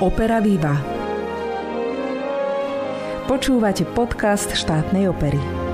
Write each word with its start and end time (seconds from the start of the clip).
Opera 0.00 0.40
Viva. 0.40 0.80
Počúvate 3.28 3.84
podcast 3.84 4.48
štátnej 4.56 5.12
opery. 5.12 5.69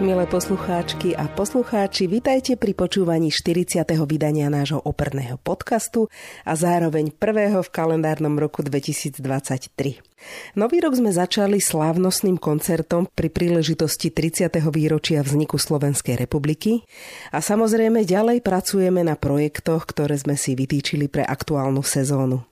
Milé 0.00 0.24
poslucháčky 0.24 1.12
a 1.12 1.28
poslucháči, 1.28 2.08
vitajte 2.08 2.56
pri 2.56 2.72
počúvaní 2.72 3.28
40. 3.28 3.84
vydania 4.08 4.48
nášho 4.48 4.80
operného 4.80 5.36
podcastu 5.36 6.08
a 6.48 6.56
zároveň 6.56 7.12
prvého 7.12 7.60
v 7.60 7.68
kalendárnom 7.68 8.32
roku 8.40 8.64
2023. 8.64 9.20
Nový 10.56 10.76
rok 10.80 10.96
sme 10.96 11.12
začali 11.12 11.60
slávnostným 11.60 12.40
koncertom 12.40 13.12
pri 13.12 13.28
príležitosti 13.28 14.08
30. 14.08 14.48
výročia 14.72 15.20
vzniku 15.20 15.60
Slovenskej 15.60 16.16
republiky 16.16 16.80
a 17.28 17.44
samozrejme 17.44 18.00
ďalej 18.00 18.40
pracujeme 18.40 19.04
na 19.04 19.20
projektoch, 19.20 19.84
ktoré 19.84 20.16
sme 20.16 20.40
si 20.40 20.56
vytýčili 20.56 21.12
pre 21.12 21.28
aktuálnu 21.28 21.84
sezónu. 21.84 22.49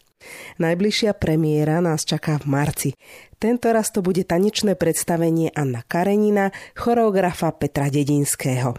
Najbližšia 0.59 1.15
premiéra 1.15 1.79
nás 1.79 2.03
čaká 2.03 2.43
v 2.43 2.47
marci. 2.51 2.91
Tento 3.39 3.71
raz 3.71 3.95
to 3.95 4.03
bude 4.03 4.27
tanečné 4.27 4.75
predstavenie 4.75 5.55
Anna 5.55 5.87
Karenina, 5.87 6.51
choreografa 6.75 7.55
Petra 7.55 7.87
Dedinského. 7.87 8.75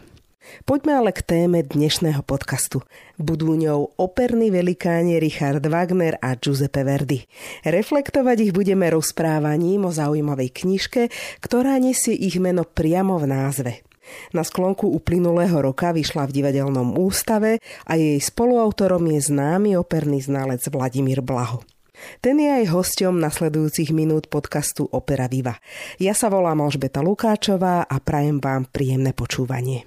Poďme 0.65 0.97
ale 0.97 1.11
k 1.13 1.21
téme 1.21 1.61
dnešného 1.61 2.25
podcastu. 2.25 2.81
Budú 3.21 3.53
ňou 3.53 3.93
operní 4.01 4.49
velikáni 4.49 5.21
Richard 5.21 5.61
Wagner 5.61 6.17
a 6.19 6.33
Giuseppe 6.35 6.81
Verdi. 6.81 7.23
Reflektovať 7.61 8.49
ich 8.49 8.53
budeme 8.55 8.89
rozprávaním 8.89 9.87
o 9.87 9.91
zaujímavej 9.93 10.49
knižke, 10.49 11.01
ktorá 11.39 11.77
nesie 11.77 12.17
ich 12.17 12.41
meno 12.41 12.65
priamo 12.65 13.21
v 13.21 13.25
názve. 13.29 13.71
Na 14.31 14.45
sklonku 14.45 14.87
uplynulého 14.89 15.59
roka 15.59 15.91
vyšla 15.91 16.29
v 16.29 16.35
divadelnom 16.41 16.95
ústave 16.97 17.59
a 17.85 17.93
jej 17.97 18.17
spoluautorom 18.21 19.03
je 19.09 19.19
známy 19.33 19.75
operný 19.75 20.23
znalec 20.23 20.63
Vladimír 20.69 21.25
Blaho. 21.25 21.65
Ten 22.23 22.39
je 22.39 22.47
aj 22.47 22.71
hosťom 22.71 23.19
nasledujúcich 23.19 23.91
minút 23.91 24.31
podcastu 24.31 24.87
Opera 24.87 25.27
Viva. 25.27 25.59
Ja 25.99 26.15
sa 26.15 26.31
volám 26.31 26.63
Alžbeta 26.63 27.03
Lukáčová 27.03 27.83
a 27.83 27.95
prajem 27.99 28.39
vám 28.39 28.71
príjemné 28.71 29.11
počúvanie. 29.11 29.83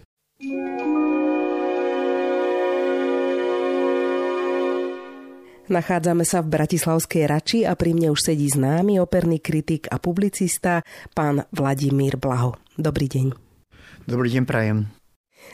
Nachádzame 5.73 6.29
sa 6.29 6.45
v 6.45 6.53
Bratislavskej 6.53 7.25
Rači 7.25 7.61
a 7.65 7.73
pri 7.73 7.97
mne 7.97 8.13
už 8.13 8.29
sedí 8.29 8.45
známy 8.45 9.01
operný 9.01 9.41
kritik 9.41 9.89
a 9.89 9.97
publicista 9.97 10.85
pán 11.17 11.49
Vladimír 11.49 12.21
Blaho. 12.21 12.61
Dobrý 12.77 13.09
deň. 13.09 13.42
Dobrý 14.03 14.35
deň, 14.35 14.45
prajem. 14.45 14.79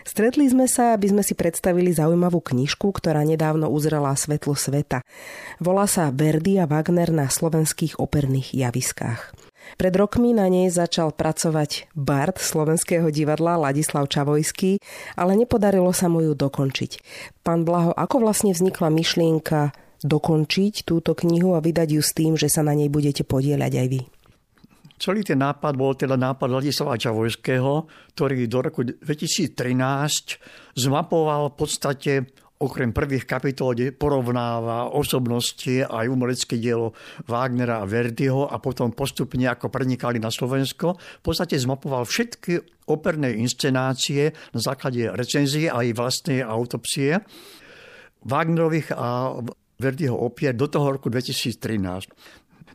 Stretli 0.08 0.48
sme 0.48 0.64
sa, 0.64 0.96
aby 0.96 1.12
sme 1.12 1.22
si 1.24 1.36
predstavili 1.36 1.92
zaujímavú 1.92 2.40
knižku, 2.40 2.92
ktorá 2.92 3.24
nedávno 3.24 3.68
uzrela 3.68 4.12
svetlo 4.16 4.56
sveta. 4.56 5.04
Volá 5.60 5.84
sa 5.84 6.08
Verdi 6.08 6.56
a 6.56 6.64
Wagner 6.64 7.12
na 7.12 7.28
slovenských 7.28 8.00
operných 8.00 8.56
javiskách. 8.56 9.36
Pred 9.76 9.94
rokmi 10.00 10.32
na 10.32 10.48
nej 10.48 10.72
začal 10.72 11.12
pracovať 11.12 11.92
Bart 11.92 12.40
slovenského 12.40 13.12
divadla 13.12 13.60
Ladislav 13.60 14.08
Čavojský, 14.08 14.80
ale 15.12 15.36
nepodarilo 15.36 15.92
sa 15.92 16.08
mu 16.08 16.24
ju 16.24 16.32
dokončiť. 16.32 17.04
Pán 17.44 17.68
Blaho, 17.68 17.92
ako 17.92 18.24
vlastne 18.24 18.56
vznikla 18.56 18.88
myšlienka 18.88 19.76
dokončiť 20.00 20.88
túto 20.88 21.12
knihu 21.12 21.52
a 21.52 21.60
vydať 21.60 21.88
ju 21.98 22.02
s 22.02 22.16
tým, 22.16 22.32
že 22.38 22.48
sa 22.48 22.64
na 22.64 22.72
nej 22.72 22.88
budete 22.88 23.28
podieľať 23.28 23.72
aj 23.76 23.86
vy? 23.92 24.00
Celý 24.98 25.22
ten 25.22 25.38
nápad 25.38 25.78
bol 25.78 25.94
teda 25.94 26.18
nápad 26.18 26.50
Ladislava 26.50 26.98
Čavojského, 26.98 27.86
ktorý 28.18 28.50
do 28.50 28.58
roku 28.66 28.82
2013 28.82 29.54
zmapoval 30.74 31.54
v 31.54 31.56
podstate 31.56 32.12
okrem 32.58 32.90
prvých 32.90 33.22
kapitol, 33.22 33.78
kde 33.78 33.94
porovnáva 33.94 34.90
osobnosti 34.90 35.86
aj 35.86 36.10
umelecké 36.10 36.58
dielo 36.58 36.90
Wagnera 37.30 37.78
a 37.78 37.86
Verdiho 37.86 38.50
a 38.50 38.58
potom 38.58 38.90
postupne 38.90 39.46
ako 39.46 39.70
prenikali 39.70 40.18
na 40.18 40.34
Slovensko, 40.34 40.98
v 40.98 41.22
podstate 41.22 41.54
zmapoval 41.54 42.02
všetky 42.02 42.82
operné 42.90 43.38
inscenácie 43.38 44.34
na 44.50 44.58
základe 44.58 45.06
recenzie 45.14 45.70
a 45.70 45.86
aj 45.86 45.94
vlastnej 45.94 46.42
autopsie 46.42 47.22
Wagnerových 48.26 48.90
a 48.98 49.38
Verdiho 49.78 50.18
opier 50.18 50.58
do 50.58 50.66
toho 50.66 50.98
roku 50.98 51.06
2013. 51.06 52.10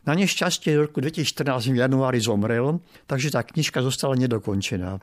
Na 0.04 0.12
nešťastie 0.12 0.76
v 0.76 0.84
roku 0.88 1.00
2014 1.00 1.72
v 1.72 1.80
januári 1.80 2.20
zomrel, 2.20 2.80
takže 3.08 3.32
tá 3.32 3.40
knižka 3.40 3.80
zostala 3.80 4.20
nedokončená. 4.20 5.00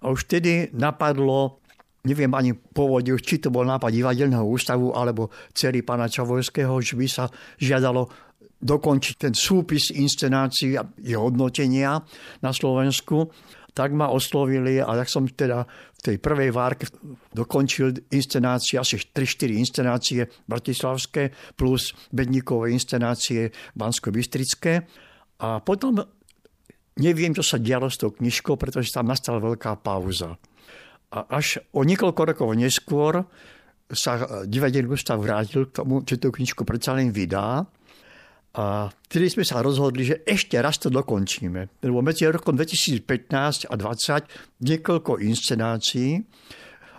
A 0.00 0.04
už 0.08 0.24
vtedy 0.24 0.72
napadlo, 0.72 1.60
neviem 2.08 2.32
ani 2.32 2.56
pôvode, 2.56 3.12
či 3.20 3.36
to 3.36 3.52
bol 3.52 3.68
nápad 3.68 3.92
divadelného 3.92 4.44
ústavu 4.48 4.96
alebo 4.96 5.28
celý 5.52 5.84
pána 5.84 6.08
Čavojského, 6.08 6.72
že 6.80 6.96
by 6.96 7.06
sa 7.06 7.28
žiadalo 7.60 8.08
dokončiť 8.60 9.14
ten 9.16 9.32
súpis 9.36 9.92
inscenácií 9.92 10.76
a 10.76 10.84
hodnotenia 11.16 12.00
na 12.44 12.50
Slovensku 12.52 13.28
tak 13.74 13.94
ma 13.94 14.10
oslovili 14.10 14.82
a 14.82 14.90
tak 14.98 15.08
som 15.08 15.26
teda 15.26 15.64
v 15.66 16.00
tej 16.00 16.16
prvej 16.16 16.50
várke 16.50 16.88
dokončil 17.34 18.10
inscenácie, 18.10 18.80
asi 18.80 18.98
3-4 18.98 19.60
inscenácie 19.60 20.20
bratislavské 20.48 21.54
plus 21.54 21.92
bedníkové 22.10 22.72
inscenácie 22.72 23.52
bansko-bystrické. 23.76 24.86
A 25.40 25.60
potom 25.60 26.00
neviem, 27.00 27.32
čo 27.32 27.44
sa 27.44 27.56
dialo 27.56 27.88
s 27.88 28.00
tou 28.00 28.12
knižkou, 28.12 28.56
pretože 28.60 28.92
tam 28.92 29.08
nastala 29.08 29.40
veľká 29.40 29.80
pauza. 29.80 30.36
A 31.10 31.18
až 31.26 31.58
o 31.74 31.82
niekoľko 31.82 32.22
rokov 32.34 32.50
neskôr 32.54 33.26
sa 33.90 34.46
divadelný 34.46 34.94
ústav 34.94 35.18
vrátil 35.18 35.66
k 35.66 35.82
tomu, 35.82 36.06
že 36.06 36.22
tú 36.22 36.30
knižku 36.30 36.62
predsa 36.62 36.94
len 36.94 37.10
vydá 37.10 37.66
a 38.50 38.90
vtedy 38.90 39.30
sme 39.30 39.44
sa 39.46 39.62
rozhodli, 39.62 40.02
že 40.02 40.26
ešte 40.26 40.58
raz 40.58 40.82
to 40.82 40.90
dokončíme. 40.90 41.82
Lebo 41.86 42.02
medzi 42.02 42.26
rokom 42.26 42.58
2015 42.58 43.70
a 43.70 43.74
2020 43.78 44.66
niekoľko 44.66 45.22
inscenácií, 45.22 46.18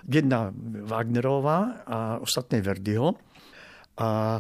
jedna 0.08 0.48
Wagnerová 0.88 1.84
a 1.84 1.98
ostatné 2.24 2.64
Verdiho. 2.64 3.20
A 4.00 4.40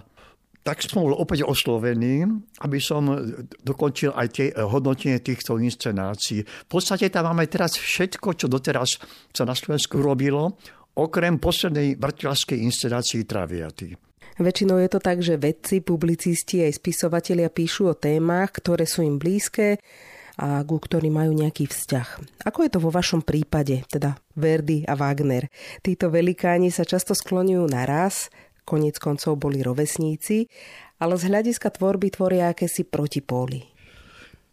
tak 0.62 0.78
som 0.86 1.04
bol 1.04 1.18
opäť 1.18 1.42
oslovený, 1.44 2.22
aby 2.62 2.78
som 2.78 3.10
dokončil 3.66 4.14
aj 4.14 4.28
tie 4.32 4.48
hodnotenie 4.56 5.20
týchto 5.20 5.58
inscenácií. 5.58 6.46
V 6.46 6.68
podstate 6.70 7.10
tam 7.10 7.34
máme 7.34 7.50
teraz 7.50 7.76
všetko, 7.76 8.38
čo 8.38 8.46
doteraz 8.46 9.02
sa 9.34 9.44
na 9.44 9.58
Slovensku 9.58 10.00
robilo, 10.00 10.56
okrem 10.96 11.42
poslednej 11.42 11.98
bratislavskej 11.98 12.62
inscenácii 12.62 13.26
Traviaty. 13.26 14.11
Väčšinou 14.42 14.82
je 14.82 14.90
to 14.90 14.98
tak, 14.98 15.22
že 15.22 15.38
vedci, 15.38 15.86
publicisti 15.86 16.66
aj 16.66 16.82
spisovatelia 16.82 17.54
píšu 17.54 17.94
o 17.94 17.96
témach, 17.96 18.50
ktoré 18.50 18.90
sú 18.90 19.06
im 19.06 19.22
blízke 19.22 19.78
a 20.42 20.66
ku 20.66 20.82
ktorým 20.82 21.14
majú 21.14 21.38
nejaký 21.38 21.70
vzťah. 21.70 22.42
Ako 22.50 22.66
je 22.66 22.72
to 22.74 22.82
vo 22.82 22.90
vašom 22.90 23.22
prípade, 23.22 23.86
teda 23.86 24.18
Verdi 24.34 24.82
a 24.90 24.98
Wagner? 24.98 25.46
Títo 25.86 26.10
velikáni 26.10 26.74
sa 26.74 26.82
často 26.82 27.14
skloňujú 27.14 27.70
naraz, 27.70 28.34
konec 28.66 28.98
koncov 28.98 29.38
boli 29.38 29.62
rovesníci, 29.62 30.50
ale 30.98 31.22
z 31.22 31.30
hľadiska 31.30 31.78
tvorby 31.78 32.10
tvoria 32.10 32.50
akési 32.50 32.82
protipóly. 32.82 33.62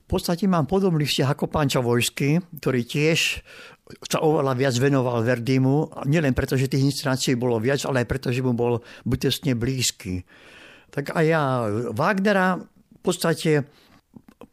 V 0.05 0.17
podstate 0.17 0.45
mám 0.45 0.69
podobný 0.69 1.09
vzťah 1.09 1.33
ako 1.33 1.49
pán 1.49 1.69
Čavojský, 1.69 2.45
ktorý 2.61 2.85
tiež 2.85 3.41
sa 4.05 4.21
oveľa 4.21 4.53
viac 4.53 4.75
venoval 4.77 5.25
Verdimu, 5.25 6.05
nielen 6.05 6.37
preto, 6.37 6.55
že 6.55 6.69
tých 6.69 6.85
inscenácií 6.85 7.41
bolo 7.41 7.57
viac, 7.57 7.81
ale 7.89 8.05
aj 8.05 8.09
preto, 8.09 8.29
že 8.29 8.45
mu 8.45 8.53
bol 8.53 8.85
bytostne 9.09 9.57
blízky. 9.57 10.23
Tak 10.93 11.17
a 11.17 11.21
ja 11.25 11.43
Wagnera 11.93 12.61
v 12.61 13.01
podstate 13.01 13.65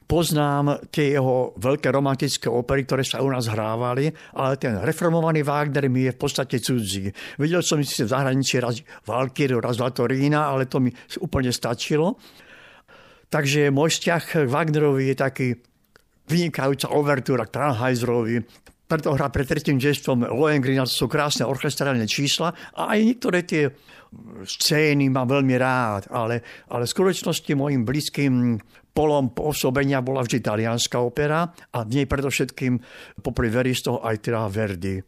poznám 0.05 0.85
tie 0.93 1.17
jeho 1.17 1.57
veľké 1.57 1.89
romantické 1.89 2.45
opery, 2.45 2.85
ktoré 2.85 3.01
sa 3.01 3.25
u 3.25 3.29
nás 3.29 3.49
hrávali, 3.49 4.13
ale 4.37 4.53
ten 4.61 4.77
reformovaný 4.77 5.41
Wagner 5.41 5.89
mi 5.89 6.05
je 6.05 6.13
v 6.13 6.19
podstate 6.21 6.61
cudzí. 6.61 7.09
Videl 7.41 7.65
som 7.65 7.81
si 7.81 8.05
v 8.05 8.13
zahraničí 8.13 8.61
raz 8.61 8.79
Valkyriu, 9.09 9.57
raz 9.57 9.81
Latorína, 9.81 10.53
ale 10.53 10.69
to 10.69 10.77
mi 10.77 10.93
úplne 11.19 11.49
stačilo. 11.49 12.21
Takže 13.33 13.73
môj 13.73 13.97
vzťah 13.97 14.21
k 14.21 14.31
Wagnerovi 14.45 15.09
je 15.11 15.15
taký 15.17 15.47
vynikajúca 16.29 16.93
overtúra 16.93 17.49
k 17.49 17.53
Tannheiserovi, 17.57 18.45
preto 18.85 19.13
hrá 19.17 19.33
pred 19.33 19.49
tretím 19.49 19.81
gestom 19.81 20.21
Lohengrin, 20.25 20.85
to 20.85 20.93
sú 20.93 21.05
krásne 21.09 21.45
orchestrálne 21.45 22.05
čísla 22.05 22.53
a 22.77 22.93
aj 22.93 22.99
niektoré 23.01 23.41
tie 23.41 23.73
scény 24.45 25.09
mám 25.09 25.27
veľmi 25.27 25.55
rád, 25.57 26.07
ale, 26.13 26.45
ale 26.69 26.85
v 26.85 26.93
skutočnosti 26.93 27.51
môjim 27.57 27.83
blízkym 27.83 28.61
polom 28.95 29.35
pôsobenia 29.35 29.99
bola 29.99 30.23
vždy 30.23 30.39
talianská 30.39 31.03
opera 31.03 31.51
a 31.75 31.83
v 31.83 31.99
nej 31.99 32.05
predovšetkým 32.07 32.79
popri 33.19 33.51
Veristo 33.51 33.99
aj 33.99 34.15
teda 34.23 34.47
Verdi. 34.47 35.03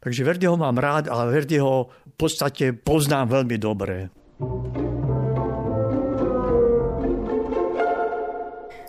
Takže 0.00 0.24
Verdiho 0.24 0.56
mám 0.56 0.80
rád, 0.80 1.12
ale 1.12 1.32
Verdiho 1.32 1.92
v 1.92 2.14
podstate 2.16 2.72
poznám 2.72 3.40
veľmi 3.40 3.56
dobre. 3.60 3.96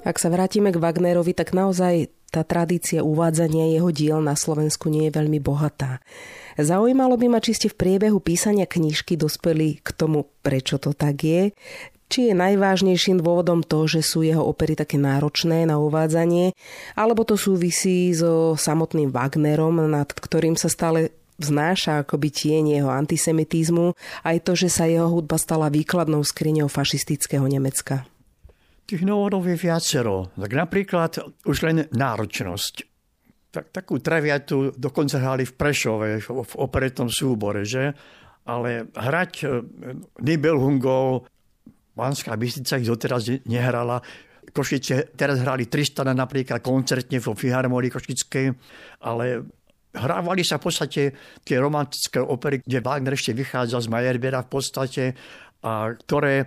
Ak 0.05 0.21
sa 0.21 0.29
vrátime 0.29 0.69
k 0.69 0.77
Wagnerovi, 0.77 1.33
tak 1.33 1.57
naozaj 1.57 2.13
tá 2.31 2.43
tradícia 2.43 3.05
uvádzania 3.05 3.71
jeho 3.75 3.89
diel 3.93 4.19
na 4.19 4.35
Slovensku 4.35 4.91
nie 4.91 5.07
je 5.07 5.15
veľmi 5.15 5.39
bohatá. 5.39 6.03
Zaujímalo 6.55 7.19
by 7.19 7.27
ma, 7.31 7.39
či 7.43 7.55
ste 7.55 7.67
v 7.67 7.79
priebehu 7.79 8.23
písania 8.23 8.63
knižky 8.63 9.19
dospeli 9.19 9.83
k 9.83 9.89
tomu, 9.91 10.31
prečo 10.39 10.79
to 10.79 10.95
tak 10.95 11.19
je, 11.23 11.51
či 12.05 12.31
je 12.31 12.33
najvážnejším 12.37 13.19
dôvodom 13.19 13.65
to, 13.65 13.89
že 13.89 14.05
sú 14.05 14.21
jeho 14.21 14.45
opery 14.45 14.77
také 14.77 15.01
náročné 15.01 15.65
na 15.65 15.81
uvádzanie, 15.81 16.53
alebo 16.93 17.25
to 17.25 17.33
súvisí 17.35 18.13
so 18.13 18.53
samotným 18.55 19.09
Wagnerom, 19.09 19.83
nad 19.89 20.07
ktorým 20.13 20.53
sa 20.53 20.69
stále 20.69 21.11
vznáša 21.35 22.07
akoby 22.07 22.31
tieň 22.31 22.63
jeho 22.79 22.89
antisemitizmu, 22.93 23.97
aj 24.23 24.37
to, 24.47 24.55
že 24.55 24.71
sa 24.71 24.87
jeho 24.87 25.11
hudba 25.11 25.35
stala 25.35 25.67
výkladnou 25.67 26.23
skriňou 26.23 26.71
fašistického 26.71 27.43
Nemecka. 27.43 28.07
Tých 28.85 29.01
dôvodov 29.01 29.49
je 29.49 29.57
viacero. 29.57 30.29
Tak 30.37 30.51
napríklad 30.53 31.11
už 31.49 31.57
len 31.65 31.77
náročnosť. 31.89 32.73
Tak, 33.49 33.65
takú 33.73 33.97
traviatu 33.97 34.75
dokonca 34.77 35.17
hrali 35.17 35.47
v 35.47 35.53
Prešove, 35.57 36.09
v 36.21 36.53
operetnom 36.59 37.09
súbore, 37.09 37.65
že? 37.65 37.95
Ale 38.45 38.93
hrať 38.93 39.31
e, 39.41 39.45
Nibelhungov, 40.21 41.25
Banská 41.95 42.35
Bystrica 42.35 42.77
ich 42.77 42.85
doteraz 42.85 43.31
nehrala. 43.47 44.03
Košice 44.51 45.15
teraz 45.17 45.41
hrali 45.41 45.65
300 45.65 46.13
napríklad 46.13 46.61
koncertne 46.61 47.17
vo 47.17 47.33
Filharmonii 47.33 47.89
Košickej, 47.89 48.47
ale 49.01 49.25
hrávali 49.95 50.43
sa 50.43 50.59
v 50.59 50.63
podstate 50.69 51.01
tie 51.41 51.57
romantické 51.57 52.19
opery, 52.19 52.61
kde 52.61 52.83
Wagner 52.83 53.15
ešte 53.15 53.33
vychádza 53.33 53.81
z 53.81 53.87
Meyerbeera 53.89 54.43
v 54.45 54.51
podstate, 54.51 55.03
a 55.65 55.95
ktoré 55.97 56.45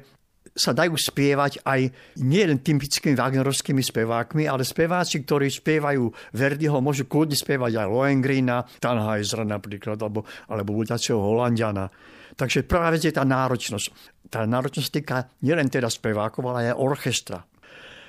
sa 0.58 0.74
dajú 0.74 0.98
spievať 0.98 1.62
aj 1.62 1.80
nielen 2.18 2.58
typickými 2.58 3.14
wagnerovskými 3.14 3.78
spevákmi, 3.78 4.50
ale 4.50 4.66
speváci, 4.66 5.22
ktorí 5.22 5.46
spievajú 5.46 6.34
Verdiho, 6.34 6.82
môžu 6.82 7.06
kľudne 7.06 7.38
spievať 7.38 7.78
aj 7.78 7.86
Lohengrina, 7.86 8.66
Tannhäusera 8.82 9.46
napríklad, 9.46 9.96
alebo, 10.02 10.26
alebo 10.50 10.74
Budaceho 10.74 11.22
Holandiana. 11.22 11.86
Takže 12.34 12.66
prvá 12.66 12.90
vec 12.90 13.06
je 13.06 13.14
tá 13.14 13.22
náročnosť. 13.22 13.86
Tá 14.28 14.44
náročnosť 14.44 14.90
týka 14.92 15.30
nielen 15.46 15.70
teda 15.70 15.86
spevákov, 15.88 16.42
ale 16.50 16.74
aj 16.74 16.82
orchestra. 16.82 17.38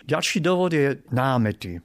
Ďalší 0.10 0.42
dôvod 0.42 0.74
je 0.74 1.06
námety. 1.14 1.78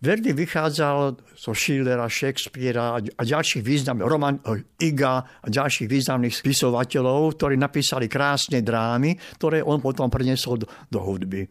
Verdi 0.00 0.32
vychádzal 0.32 1.20
zo 1.36 1.52
Schillera, 1.52 2.08
Shakespearea 2.08 2.96
a 2.96 3.22
ďalších 3.22 3.60
významných, 3.60 4.08
Roman 4.08 4.40
eh, 4.40 4.64
Iga 4.80 5.44
a 5.44 5.46
ďalších 5.46 5.92
významných 5.92 6.32
spisovateľov, 6.40 7.36
ktorí 7.36 7.60
napísali 7.60 8.08
krásne 8.08 8.64
drámy, 8.64 9.12
ktoré 9.36 9.60
on 9.60 9.76
potom 9.84 10.08
preniesol 10.08 10.64
do, 10.64 10.66
do 10.88 11.04
hudby. 11.04 11.44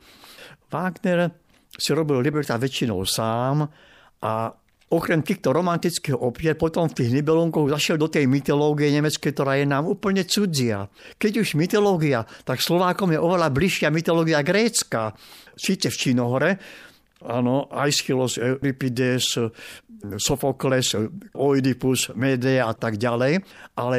Wagner 0.73 1.29
si 1.77 1.93
robil 1.93 2.25
liberta 2.25 2.57
väčšinou 2.57 3.05
sám 3.05 3.69
a 4.25 4.33
okrem 4.89 5.21
týchto 5.21 5.53
romantických 5.53 6.17
opier 6.17 6.57
potom 6.57 6.89
v 6.89 6.97
tých 7.05 7.13
Nibelunkoch 7.13 7.69
zašiel 7.69 8.01
do 8.01 8.09
tej 8.09 8.25
mytológie 8.25 8.89
nemeckej, 8.89 9.29
ktorá 9.29 9.61
je 9.61 9.69
nám 9.69 9.85
úplne 9.85 10.25
cudzia. 10.25 10.89
Keď 11.21 11.45
už 11.45 11.53
mytológia, 11.53 12.25
tak 12.41 12.65
Slovákom 12.65 13.13
je 13.13 13.21
oveľa 13.21 13.53
bližšia 13.53 13.93
mytológia 13.93 14.41
grécka. 14.41 15.13
Síce 15.53 15.93
v 15.93 15.99
Činohore, 16.01 16.51
Áno, 17.19 17.67
Aeschylus, 17.67 18.39
Euripides, 18.39 19.35
Sofokles, 20.15 20.95
Oedipus, 21.35 22.15
Medea 22.15 22.71
a 22.71 22.73
tak 22.75 22.95
ďalej, 22.95 23.43
ale 23.75 23.97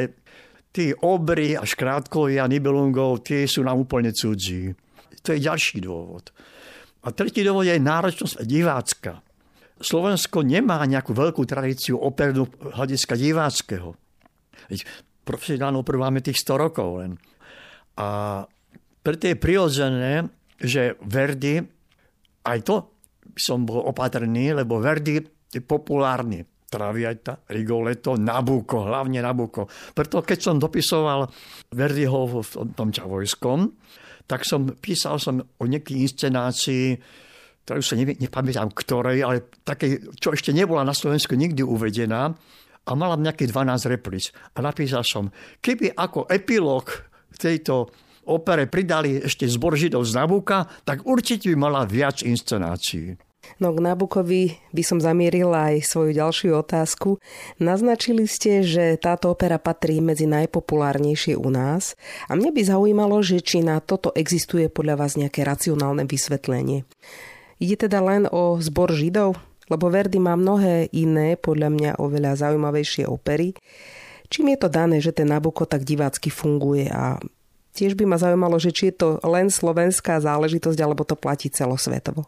tí 0.73 0.89
obry 0.89 1.53
a 1.53 1.61
škrátkovia 1.61 2.49
Nibelungov, 2.49 3.21
tie 3.21 3.45
sú 3.45 3.61
nám 3.61 3.77
úplne 3.85 4.09
cudzí. 4.09 4.73
To 5.21 5.37
je 5.37 5.39
ďalší 5.45 5.85
dôvod. 5.85 6.33
A 7.05 7.13
tretí 7.13 7.45
dôvod 7.45 7.69
je 7.69 7.77
náročnosť 7.77 8.41
divácka. 8.41 9.21
Slovensko 9.77 10.41
nemá 10.41 10.81
nejakú 10.85 11.13
veľkú 11.13 11.45
tradíciu 11.45 12.01
opernu 12.01 12.49
hľadiska 12.73 13.13
diváckého. 13.13 13.93
Profesionálnu 15.21 15.85
operu 15.85 16.01
máme 16.01 16.25
tých 16.25 16.41
100 16.41 16.57
rokov 16.57 17.05
len. 17.05 17.21
A 17.97 18.41
preto 19.01 19.29
je 19.29 19.37
prirodzené, 19.37 20.25
že 20.57 20.97
Verdi 21.05 21.61
aj 22.45 22.59
to 22.65 23.00
som 23.35 23.65
bol 23.65 23.83
opatrný, 23.87 24.55
lebo 24.55 24.79
Verdi 24.79 25.19
je 25.51 25.61
populárny. 25.61 26.43
Traviata, 26.71 27.35
Rigoletto, 27.51 28.15
Nabucco, 28.15 28.87
hlavne 28.87 29.19
Nabucco. 29.19 29.67
Preto 29.91 30.23
keď 30.23 30.39
som 30.39 30.55
dopisoval 30.55 31.27
Verdiho 31.75 32.31
v 32.31 32.71
tom 32.71 32.95
Čavojskom, 32.95 33.59
tak 34.23 34.47
som 34.47 34.71
písal 34.79 35.19
som 35.19 35.43
o 35.43 35.63
nejakej 35.67 35.99
inscenácii, 35.99 36.95
ktorú 37.67 37.83
sa 37.83 37.99
nevie, 37.99 38.15
nepamätám 38.15 38.71
ktorej, 38.71 39.19
ale 39.19 39.51
také, 39.67 39.99
čo 40.15 40.31
ešte 40.31 40.55
nebola 40.55 40.87
na 40.87 40.95
Slovensku 40.95 41.35
nikdy 41.35 41.59
uvedená 41.59 42.31
a 42.87 42.91
mala 42.95 43.19
nejakých 43.19 43.51
12 43.51 43.91
replic. 43.91 44.31
A 44.55 44.63
napísal 44.63 45.03
som, 45.03 45.27
keby 45.59 45.91
ako 45.91 46.31
epilóg 46.31 46.87
tejto 47.35 47.91
opere 48.25 48.69
pridali 48.69 49.21
ešte 49.21 49.47
zbor 49.49 49.77
Židov 49.77 50.05
z 50.05 50.13
Nabuka, 50.17 50.69
tak 50.85 51.05
určite 51.05 51.51
by 51.53 51.57
mala 51.57 51.81
viac 51.85 52.21
inscenácií. 52.21 53.17
No 53.57 53.73
k 53.73 53.81
Nabukovi 53.81 54.61
by 54.69 54.83
som 54.85 55.01
zamierila 55.01 55.73
aj 55.73 55.85
svoju 55.85 56.13
ďalšiu 56.13 56.49
otázku. 56.61 57.17
Naznačili 57.57 58.29
ste, 58.29 58.61
že 58.61 59.01
táto 59.01 59.33
opera 59.33 59.57
patrí 59.57 59.97
medzi 59.97 60.29
najpopulárnejšie 60.29 61.33
u 61.35 61.49
nás 61.49 61.97
a 62.29 62.37
mne 62.37 62.53
by 62.53 62.61
zaujímalo, 62.61 63.19
že 63.25 63.41
či 63.41 63.65
na 63.65 63.81
toto 63.81 64.13
existuje 64.13 64.69
podľa 64.69 64.95
vás 65.05 65.17
nejaké 65.17 65.41
racionálne 65.41 66.05
vysvetlenie. 66.05 66.85
Ide 67.61 67.89
teda 67.89 68.01
len 68.01 68.25
o 68.29 68.61
zbor 68.61 68.93
Židov? 68.93 69.37
Lebo 69.71 69.87
Verdi 69.87 70.19
má 70.19 70.35
mnohé 70.35 70.91
iné, 70.91 71.39
podľa 71.39 71.71
mňa 71.71 71.91
oveľa 72.03 72.43
zaujímavejšie 72.43 73.07
opery. 73.07 73.55
Čím 74.27 74.51
je 74.51 74.57
to 74.59 74.67
dané, 74.67 74.99
že 74.99 75.15
ten 75.15 75.31
Nabuko 75.31 75.63
tak 75.63 75.87
divácky 75.87 76.27
funguje 76.27 76.91
a 76.91 77.15
Tiež 77.71 77.95
by 77.95 78.03
ma 78.03 78.17
zaujímalo, 78.19 78.59
že 78.59 78.75
či 78.75 78.91
je 78.91 78.95
to 78.99 79.07
len 79.23 79.47
slovenská 79.47 80.19
záležitosť, 80.19 80.79
alebo 80.83 81.07
to 81.07 81.15
platí 81.15 81.47
celosvetovo. 81.47 82.27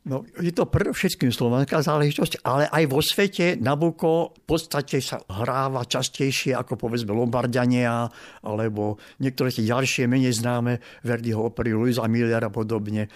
No, 0.00 0.24
je 0.40 0.48
to 0.48 0.64
predovšetkým 0.64 1.28
slovenská 1.28 1.84
záležitosť, 1.84 2.40
ale 2.40 2.64
aj 2.72 2.84
vo 2.88 3.04
svete 3.04 3.60
Nabuko 3.60 4.32
v 4.32 4.42
podstate 4.48 4.96
sa 5.04 5.20
hráva 5.28 5.84
častejšie 5.84 6.56
ako 6.56 6.80
povedzme 6.80 7.12
Lombardiania 7.12 8.08
alebo 8.40 8.96
niektoré 9.20 9.52
tie 9.52 9.68
ďalšie 9.68 10.08
menej 10.08 10.40
známe 10.40 10.80
Verdiho 11.04 11.52
opery 11.52 11.76
Luisa 11.76 12.08
Miller 12.08 12.40
a 12.40 12.48
podobne. 12.48 13.12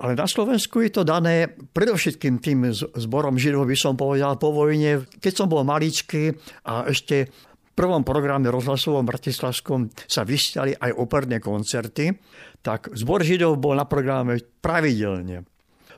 Ale 0.00 0.14
na 0.14 0.30
Slovensku 0.30 0.80
je 0.86 0.94
to 0.94 1.02
dané 1.02 1.50
predovšetkým 1.50 2.38
tým 2.38 2.72
zborom 2.78 3.34
Židov, 3.34 3.66
by 3.66 3.76
som 3.76 3.98
povedal, 3.98 4.38
po 4.38 4.54
vojne. 4.54 5.04
Keď 5.20 5.32
som 5.34 5.50
bol 5.50 5.66
maličký 5.66 6.30
a 6.64 6.88
ešte 6.88 7.28
prvom 7.74 8.02
programe 8.04 8.50
rozhlasovom 8.50 9.06
Bratislavskom 9.06 9.88
sa 10.04 10.26
vysiali 10.26 10.76
aj 10.76 10.90
operné 10.96 11.40
koncerty, 11.40 12.12
tak 12.60 12.92
zbor 12.92 13.24
Židov 13.24 13.56
bol 13.56 13.78
na 13.78 13.88
programe 13.88 14.42
pravidelne. 14.60 15.46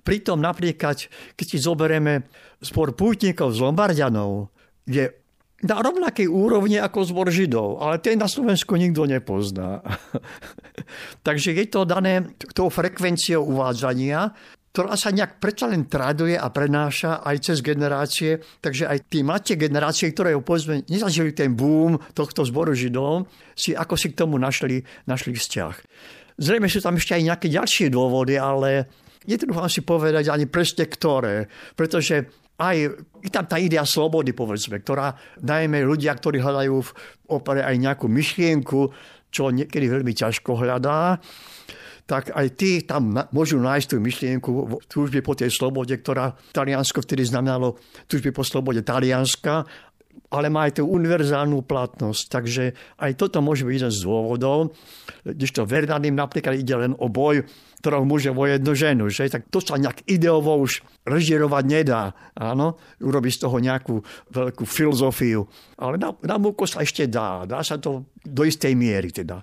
Pritom 0.02 0.43
napríklad, 0.43 0.99
keď 1.38 1.47
si 1.47 1.59
zoberieme 1.62 2.26
zbor 2.59 2.95
pútnikov 2.99 3.55
z 3.55 3.62
Lombardianov, 3.62 4.50
je 4.83 5.07
na 5.62 5.79
rovnakej 5.79 6.26
úrovni 6.26 6.75
ako 6.83 7.07
zbor 7.07 7.31
Židov, 7.31 7.79
ale 7.79 8.02
ten 8.02 8.19
na 8.19 8.26
Slovensku 8.26 8.75
nikto 8.75 9.07
nepozná. 9.07 9.79
Takže 11.26 11.55
je 11.55 11.67
to 11.71 11.87
dané 11.87 12.35
tou 12.50 12.67
frekvenciou 12.67 13.47
uvádzania, 13.47 14.35
ktorá 14.73 14.97
sa 14.97 15.12
nejak 15.12 15.37
predsa 15.37 15.69
len 15.69 15.85
traduje 15.85 16.33
a 16.33 16.49
prenáša 16.49 17.21
aj 17.21 17.37
cez 17.45 17.59
generácie. 17.61 18.41
Takže 18.41 18.88
aj 18.88 18.99
tí 19.12 19.21
mladšie 19.21 19.61
generácie, 19.61 20.09
ktoré 20.09 20.33
povedzme 20.41 20.88
nezažili 20.88 21.37
ten 21.37 21.52
boom 21.52 22.00
tohto 22.17 22.41
zboru 22.49 22.73
Židov, 22.73 23.29
si 23.52 23.76
ako 23.76 23.95
si 24.00 24.17
k 24.17 24.25
tomu 24.25 24.41
našli, 24.41 24.81
našli 25.05 25.37
vzťah. 25.37 25.75
Zrejme 26.41 26.73
sú 26.73 26.81
tam 26.81 26.97
ešte 26.97 27.21
aj 27.21 27.23
nejaké 27.29 27.47
ďalšie 27.52 27.93
dôvody, 27.93 28.41
ale 28.41 28.88
netrúfam 29.29 29.69
si 29.69 29.85
povedať 29.85 30.33
ani 30.33 30.49
presne 30.49 30.88
ktoré. 30.88 31.52
Pretože 31.76 32.33
aj 32.57 32.76
je 33.21 33.29
tam 33.29 33.45
tá 33.45 33.61
idea 33.61 33.85
slobody, 33.85 34.33
povedzme, 34.33 34.81
ktorá 34.81 35.12
najmä 35.45 35.85
ľudia, 35.85 36.17
ktorí 36.17 36.41
hľadajú 36.41 36.76
v 36.81 36.91
opere 37.29 37.61
aj 37.61 37.76
nejakú 37.76 38.09
myšlienku, 38.09 38.81
čo 39.33 39.49
niekedy 39.49 39.88
veľmi 39.88 40.12
ťažko 40.12 40.61
hľadá, 40.61 41.17
tak 42.12 42.28
aj 42.37 42.47
tí 42.61 42.85
tam 42.85 43.16
môžu 43.33 43.57
nájsť 43.57 43.87
tú 43.88 43.97
myšlienku 43.97 44.50
túžby 44.85 45.25
po 45.25 45.33
tej 45.33 45.49
slobode, 45.49 45.97
ktorá 45.97 46.37
Taliansko 46.52 47.00
vtedy 47.00 47.25
znamenalo 47.25 47.81
túžby 48.04 48.37
po 48.37 48.45
slobode 48.45 48.85
Talianska, 48.85 49.64
ale 50.28 50.52
má 50.52 50.69
aj 50.69 50.76
tú 50.76 50.92
univerzálnu 50.92 51.64
platnosť. 51.64 52.23
Takže 52.28 52.64
aj 53.00 53.16
toto 53.16 53.40
môže 53.40 53.64
byť 53.64 53.73
jeden 53.73 53.92
z 53.92 54.04
dôvodov. 54.04 54.76
Když 55.25 55.57
to 55.57 55.64
Verdanim 55.64 56.12
napríklad 56.12 56.61
ide 56.61 56.76
len 56.76 56.92
o 57.00 57.09
boj 57.09 57.49
ktorého 57.83 58.07
muže 58.07 58.31
vo 58.31 58.47
jednu 58.47 58.78
ženu. 58.78 59.11
Že? 59.11 59.26
Tak 59.26 59.42
to 59.50 59.59
sa 59.59 59.75
nejak 59.75 60.07
ideovo 60.07 60.54
už 60.54 60.87
režirovať 61.02 61.64
nedá. 61.66 62.14
Áno? 62.38 62.78
Urobiť 63.02 63.33
z 63.35 63.42
toho 63.42 63.59
nejakú 63.59 63.99
veľkú 64.31 64.62
filozofiu. 64.62 65.42
Ale 65.83 65.99
na, 65.99 66.14
na 66.23 66.38
sa 66.62 66.87
ešte 66.87 67.11
dá. 67.11 67.42
Dá 67.42 67.59
sa 67.66 67.83
to 67.83 68.07
do 68.23 68.47
istej 68.47 68.78
miery 68.78 69.11
teda. 69.11 69.42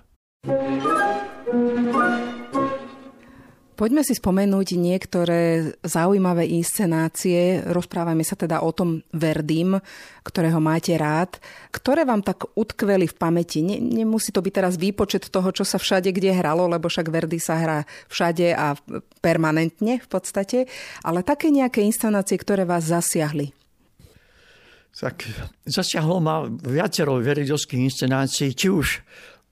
Poďme 3.80 4.04
si 4.04 4.12
spomenúť 4.12 4.76
niektoré 4.76 5.72
zaujímavé 5.80 6.44
inscenácie. 6.52 7.64
Rozprávame 7.64 8.20
sa 8.28 8.36
teda 8.36 8.60
o 8.60 8.76
tom 8.76 9.00
Verdim, 9.08 9.80
ktorého 10.20 10.60
máte 10.60 10.92
rád. 11.00 11.40
Ktoré 11.72 12.04
vám 12.04 12.20
tak 12.20 12.44
utkveli 12.60 13.08
v 13.08 13.16
pamäti? 13.16 13.64
Ne, 13.64 13.80
nemusí 13.80 14.36
to 14.36 14.44
byť 14.44 14.52
teraz 14.52 14.76
výpočet 14.76 15.32
toho, 15.32 15.48
čo 15.48 15.64
sa 15.64 15.80
všade 15.80 16.12
kde 16.12 16.28
hralo, 16.28 16.68
lebo 16.68 16.92
však 16.92 17.08
Verdi 17.08 17.40
sa 17.40 17.56
hrá 17.56 17.78
všade 18.12 18.52
a 18.52 18.76
permanentne 19.24 19.96
v 19.96 20.08
podstate. 20.12 20.68
Ale 21.00 21.24
také 21.24 21.48
nejaké 21.48 21.80
inscenácie, 21.80 22.36
ktoré 22.36 22.68
vás 22.68 22.84
zasiahli? 22.84 23.56
Tak 24.92 25.24
zasiahlo 25.64 26.20
ma 26.20 26.44
viacero 26.52 27.16
veridovských 27.16 27.80
inscenácií, 27.80 28.52
či 28.52 28.68
už 28.68 29.00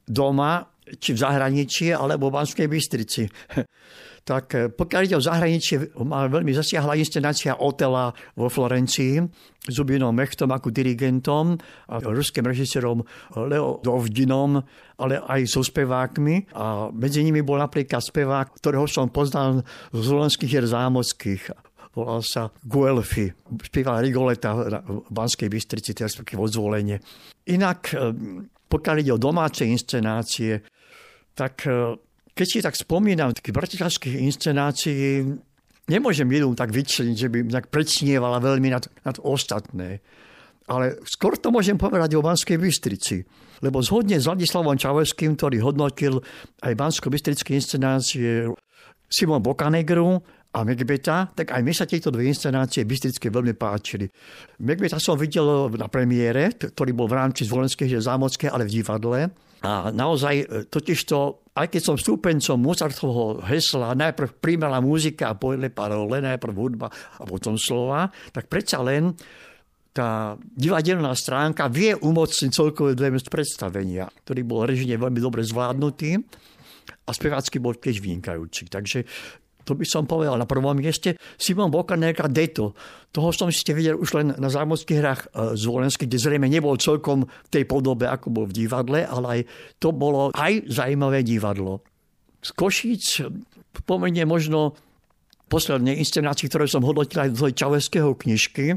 doma, 0.05 0.69
či 1.01 1.17
v 1.17 1.21
zahraničí, 1.25 1.97
alebo 1.97 2.29
v 2.29 2.37
Banskej 2.37 2.69
Bystrici 2.69 3.25
tak 4.29 4.47
eh, 4.53 4.69
pokiaľ 4.69 5.01
ide 5.09 5.17
o 5.17 5.25
zahraničie, 5.25 5.97
ma 6.05 6.29
veľmi 6.29 6.53
zasiahla 6.53 7.01
inscenácia 7.01 7.57
Otela 7.57 8.13
vo 8.37 8.53
Florencii 8.53 9.25
s 9.65 9.73
Zubinom 9.73 10.13
Mechtom 10.13 10.53
ako 10.53 10.69
dirigentom 10.69 11.57
a 11.89 11.97
ruským 12.01 12.45
režisérom 12.45 13.01
Leo 13.37 13.81
Dovdinom, 13.81 14.61
ale 15.01 15.25
aj 15.25 15.49
so 15.49 15.65
spevákmi. 15.65 16.53
A 16.53 16.93
medzi 16.93 17.25
nimi 17.25 17.41
bol 17.41 17.57
napríklad 17.57 18.05
spevák, 18.05 18.61
ktorého 18.61 18.85
som 18.85 19.09
poznal 19.09 19.65
z 19.93 19.99
Slovenských 20.05 20.53
hier 20.53 20.69
zámockých 20.69 21.69
volal 21.99 22.23
sa 22.23 22.47
Guelfi, 22.63 23.27
spieval 23.59 24.07
Rigoleta 24.07 24.55
v 24.55 25.03
Banskej 25.11 25.51
Bystrici, 25.51 25.99
teraz 25.99 26.15
vo 26.15 26.47
zvolenie. 26.47 27.03
Inak, 27.51 27.91
eh, 27.91 28.15
pokiaľ 28.69 28.95
ide 29.03 29.13
o 29.17 29.19
domáce 29.19 29.67
inscenácie, 29.67 30.63
tak 31.35 31.67
eh, 31.67 31.99
keď 32.39 32.47
si 32.47 32.63
tak 32.63 32.79
spomínam 32.79 33.35
takých 33.35 33.59
bratislavských 33.59 34.15
inscenácií, 34.23 35.27
nemôžem 35.91 36.31
jednu 36.31 36.55
tak 36.55 36.71
vyčleniť, 36.71 37.17
že 37.19 37.27
by 37.27 37.39
tak 37.51 37.67
predsnievala 37.75 38.39
veľmi 38.39 38.71
nad, 38.71 38.87
nad 39.03 39.19
ostatné. 39.19 39.99
Ale 40.71 41.03
skôr 41.03 41.35
to 41.35 41.51
môžem 41.51 41.75
povedať 41.75 42.15
o 42.15 42.23
Banskej 42.23 42.61
Bystrici. 42.61 43.27
Lebo 43.59 43.83
zhodne 43.83 44.23
s 44.23 44.31
Vladislavom 44.31 44.79
Čavojským, 44.79 45.35
ktorý 45.35 45.59
hodnotil 45.65 46.23
aj 46.63 46.79
Bansko-Bystrické 46.79 47.59
inscenácie 47.59 48.47
Simon 49.11 49.43
Bokanegru 49.43 50.23
a 50.55 50.63
Megbeta, 50.63 51.33
tak 51.35 51.57
aj 51.57 51.63
mi 51.65 51.75
sa 51.75 51.89
tieto 51.89 52.13
dve 52.13 52.29
inscenácie 52.29 52.85
bystrické 52.85 53.33
veľmi 53.33 53.57
páčili. 53.59 54.07
Megbeta 54.63 55.01
som 55.01 55.19
videl 55.19 55.73
na 55.75 55.89
premiére, 55.91 56.55
ktorý 56.55 56.95
bol 56.95 57.11
v 57.11 57.19
rámci 57.19 57.49
Zvolenskej 57.49 57.99
zámocké, 57.99 58.47
ale 58.47 58.69
v 58.69 58.79
divadle. 58.79 59.48
A 59.65 59.91
naozaj 59.91 60.35
e, 60.39 60.47
totiž 60.71 60.99
to 61.09 61.49
aj 61.59 61.67
keď 61.75 61.83
som 61.83 61.97
stúpencom 61.99 62.55
Mozartovho 62.55 63.43
hesla, 63.51 63.99
najprv 63.99 64.39
príjmala 64.39 64.79
muzika 64.79 65.35
a 65.35 65.39
pojele 65.39 65.75
parole, 65.75 66.23
najprv 66.23 66.55
hudba 66.55 66.87
a 67.19 67.27
potom 67.27 67.59
slova, 67.59 68.07
tak 68.31 68.47
predsa 68.47 68.79
len 68.79 69.11
tá 69.91 70.39
divadelná 70.39 71.11
stránka 71.19 71.67
vie 71.67 71.99
umocniť 71.99 72.55
celkové 72.55 72.95
dve 72.95 73.19
predstavenia, 73.27 74.07
ktorý 74.23 74.47
bol 74.47 74.63
režine 74.63 74.95
veľmi 74.95 75.19
dobre 75.19 75.43
zvládnutý 75.43 76.23
a 77.03 77.11
spevácky 77.11 77.59
bol 77.59 77.75
tiež 77.75 77.99
vynikajúci. 77.99 78.71
Takže 78.71 79.03
to 79.69 79.77
by 79.77 79.85
som 79.85 80.09
povedal 80.09 80.41
na 80.41 80.49
prvom 80.49 80.73
mieste. 80.73 81.21
Simon 81.37 81.69
Bokanek 81.69 82.25
a 82.25 82.29
Deto. 82.33 82.73
Toho 83.13 83.29
som 83.37 83.53
ste 83.53 83.77
videl 83.77 84.01
už 84.01 84.17
len 84.17 84.27
na 84.41 84.49
zámodských 84.49 84.99
hrách 85.05 85.23
e, 85.29 85.53
z 85.61 85.63
Volensky, 85.69 86.09
kde 86.09 86.17
zrejme 86.17 86.49
nebol 86.49 86.81
celkom 86.81 87.29
v 87.29 87.49
tej 87.53 87.69
podobe, 87.69 88.09
ako 88.09 88.33
bol 88.33 88.45
v 88.49 88.65
divadle, 88.65 89.05
ale 89.05 89.27
aj 89.29 89.41
to 89.77 89.93
bolo 89.93 90.33
aj 90.33 90.65
zaujímavé 90.73 91.21
divadlo. 91.21 91.85
Z 92.41 92.57
Košíc 92.57 93.05
pomenie 93.85 94.25
možno 94.25 94.73
posledné 95.53 95.97
inscenácii, 96.01 96.49
ktoré 96.49 96.65
som 96.65 96.85
hodnotil 96.85 97.29
aj 97.29 97.37
do 97.37 97.49
Čaveského 97.53 98.17
knižky. 98.17 98.77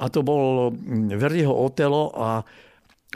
A 0.00 0.08
to 0.08 0.24
bol 0.24 0.72
Verdiho 1.16 1.52
Otelo 1.52 2.12
a 2.16 2.44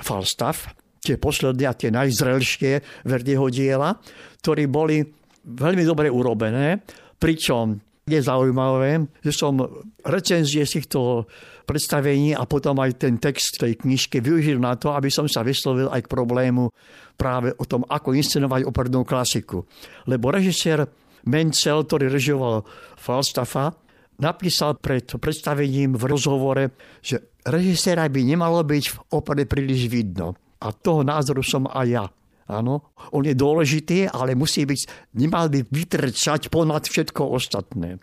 Falstaff, 0.01 0.73
tie 1.01 1.21
posledné 1.21 1.65
a 1.69 1.77
tie 1.77 1.93
najzrelšie 1.93 3.05
Verdiho 3.05 3.49
diela, 3.53 3.97
ktorí 4.41 4.69
boli 4.69 5.05
veľmi 5.45 5.85
dobre 5.85 6.09
urobené. 6.09 6.81
Pričom 7.25 7.81
je 8.05 8.21
zaujímavé, 8.21 9.09
že 9.25 9.33
som 9.33 9.57
recenzie 10.05 10.61
z 10.69 10.77
týchto 10.77 11.25
predstavení 11.65 12.37
a 12.37 12.45
potom 12.45 12.77
aj 12.85 13.01
ten 13.01 13.17
text 13.17 13.57
tej 13.57 13.81
knižky 13.81 14.21
využil 14.21 14.61
na 14.61 14.77
to, 14.77 14.93
aby 14.93 15.09
som 15.09 15.25
sa 15.25 15.41
vyslovil 15.41 15.89
aj 15.89 16.05
k 16.05 16.13
problému 16.13 16.69
práve 17.17 17.57
o 17.57 17.65
tom, 17.65 17.89
ako 17.89 18.13
inscenovať 18.13 18.69
opernú 18.69 19.09
klasiku. 19.09 19.65
Lebo 20.05 20.29
režisér 20.29 20.85
Mencel, 21.25 21.89
ktorý 21.89 22.13
režioval 22.13 22.69
Falstaffa, 23.01 23.73
napísal 24.21 24.77
pred 24.77 25.09
predstavením 25.09 25.97
v 25.97 26.05
rozhovore, 26.05 26.77
že 27.01 27.41
režiséra 27.49 28.05
by 28.13 28.21
nemalo 28.21 28.61
byť 28.61 28.85
v 28.93 28.97
opere 29.17 29.49
príliš 29.49 29.89
vidno. 29.89 30.37
A 30.61 30.77
toho 30.77 31.01
názoru 31.01 31.41
som 31.41 31.65
aj 31.73 31.87
ja. 31.89 32.05
Áno, 32.45 32.93
on 33.17 33.25
je 33.25 33.33
dôležitý, 33.33 34.13
ale 34.13 34.37
musí 34.37 34.69
byť, 34.69 35.13
nemal 35.17 35.49
by 35.49 35.65
vytrčať 35.65 36.53
ponad 36.53 36.85
všetko 36.85 37.25
ostatné. 37.25 37.97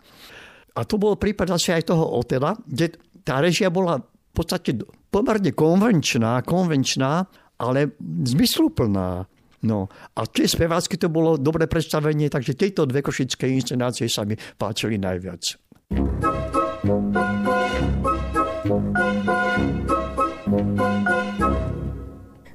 A 0.74 0.80
to 0.82 0.98
bol 0.98 1.14
prípad 1.14 1.54
asi 1.54 1.70
aj 1.70 1.92
toho 1.94 2.02
Otela, 2.18 2.56
kde 2.66 2.96
tá 3.22 3.38
režia 3.38 3.70
bola 3.70 4.02
v 4.02 4.32
podstate 4.34 4.74
pomerne 5.12 5.52
konvenčná, 5.52 6.42
konvenčná, 6.42 7.28
ale 7.60 7.94
zmysluplná. 8.00 9.28
No 9.62 9.86
a 10.18 10.20
tie 10.26 10.50
spevácky 10.50 10.98
to 10.98 11.06
bolo 11.06 11.38
dobré 11.38 11.70
predstavenie, 11.70 12.26
takže 12.26 12.58
tieto 12.58 12.82
dve 12.82 12.98
košické 12.98 13.46
inscenácie 13.46 14.10
sa 14.10 14.26
mi 14.26 14.34
páčili 14.34 14.98
najviac. 14.98 15.54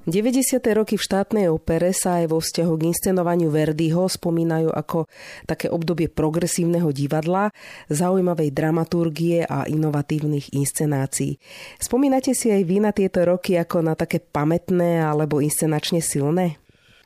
90. 0.08 0.64
roky 0.72 0.96
v 0.96 1.04
štátnej 1.04 1.52
opere 1.52 1.92
sa 1.92 2.24
aj 2.24 2.32
vo 2.32 2.40
vzťahu 2.40 2.74
k 2.80 2.88
inscenovaniu 2.96 3.52
Verdiho 3.52 4.08
spomínajú 4.08 4.72
ako 4.72 5.04
také 5.44 5.68
obdobie 5.68 6.08
progresívneho 6.08 6.96
divadla, 6.96 7.52
zaujímavej 7.92 8.56
dramaturgie 8.56 9.44
a 9.44 9.68
inovatívnych 9.68 10.56
inscenácií. 10.56 11.36
Spomínate 11.76 12.32
si 12.32 12.48
aj 12.56 12.64
vy 12.64 12.88
na 12.88 12.96
tieto 12.96 13.20
roky 13.28 13.60
ako 13.60 13.84
na 13.84 14.00
také 14.00 14.24
pamätné 14.24 15.04
alebo 15.04 15.44
inscenačne 15.44 16.00
silné? 16.00 16.56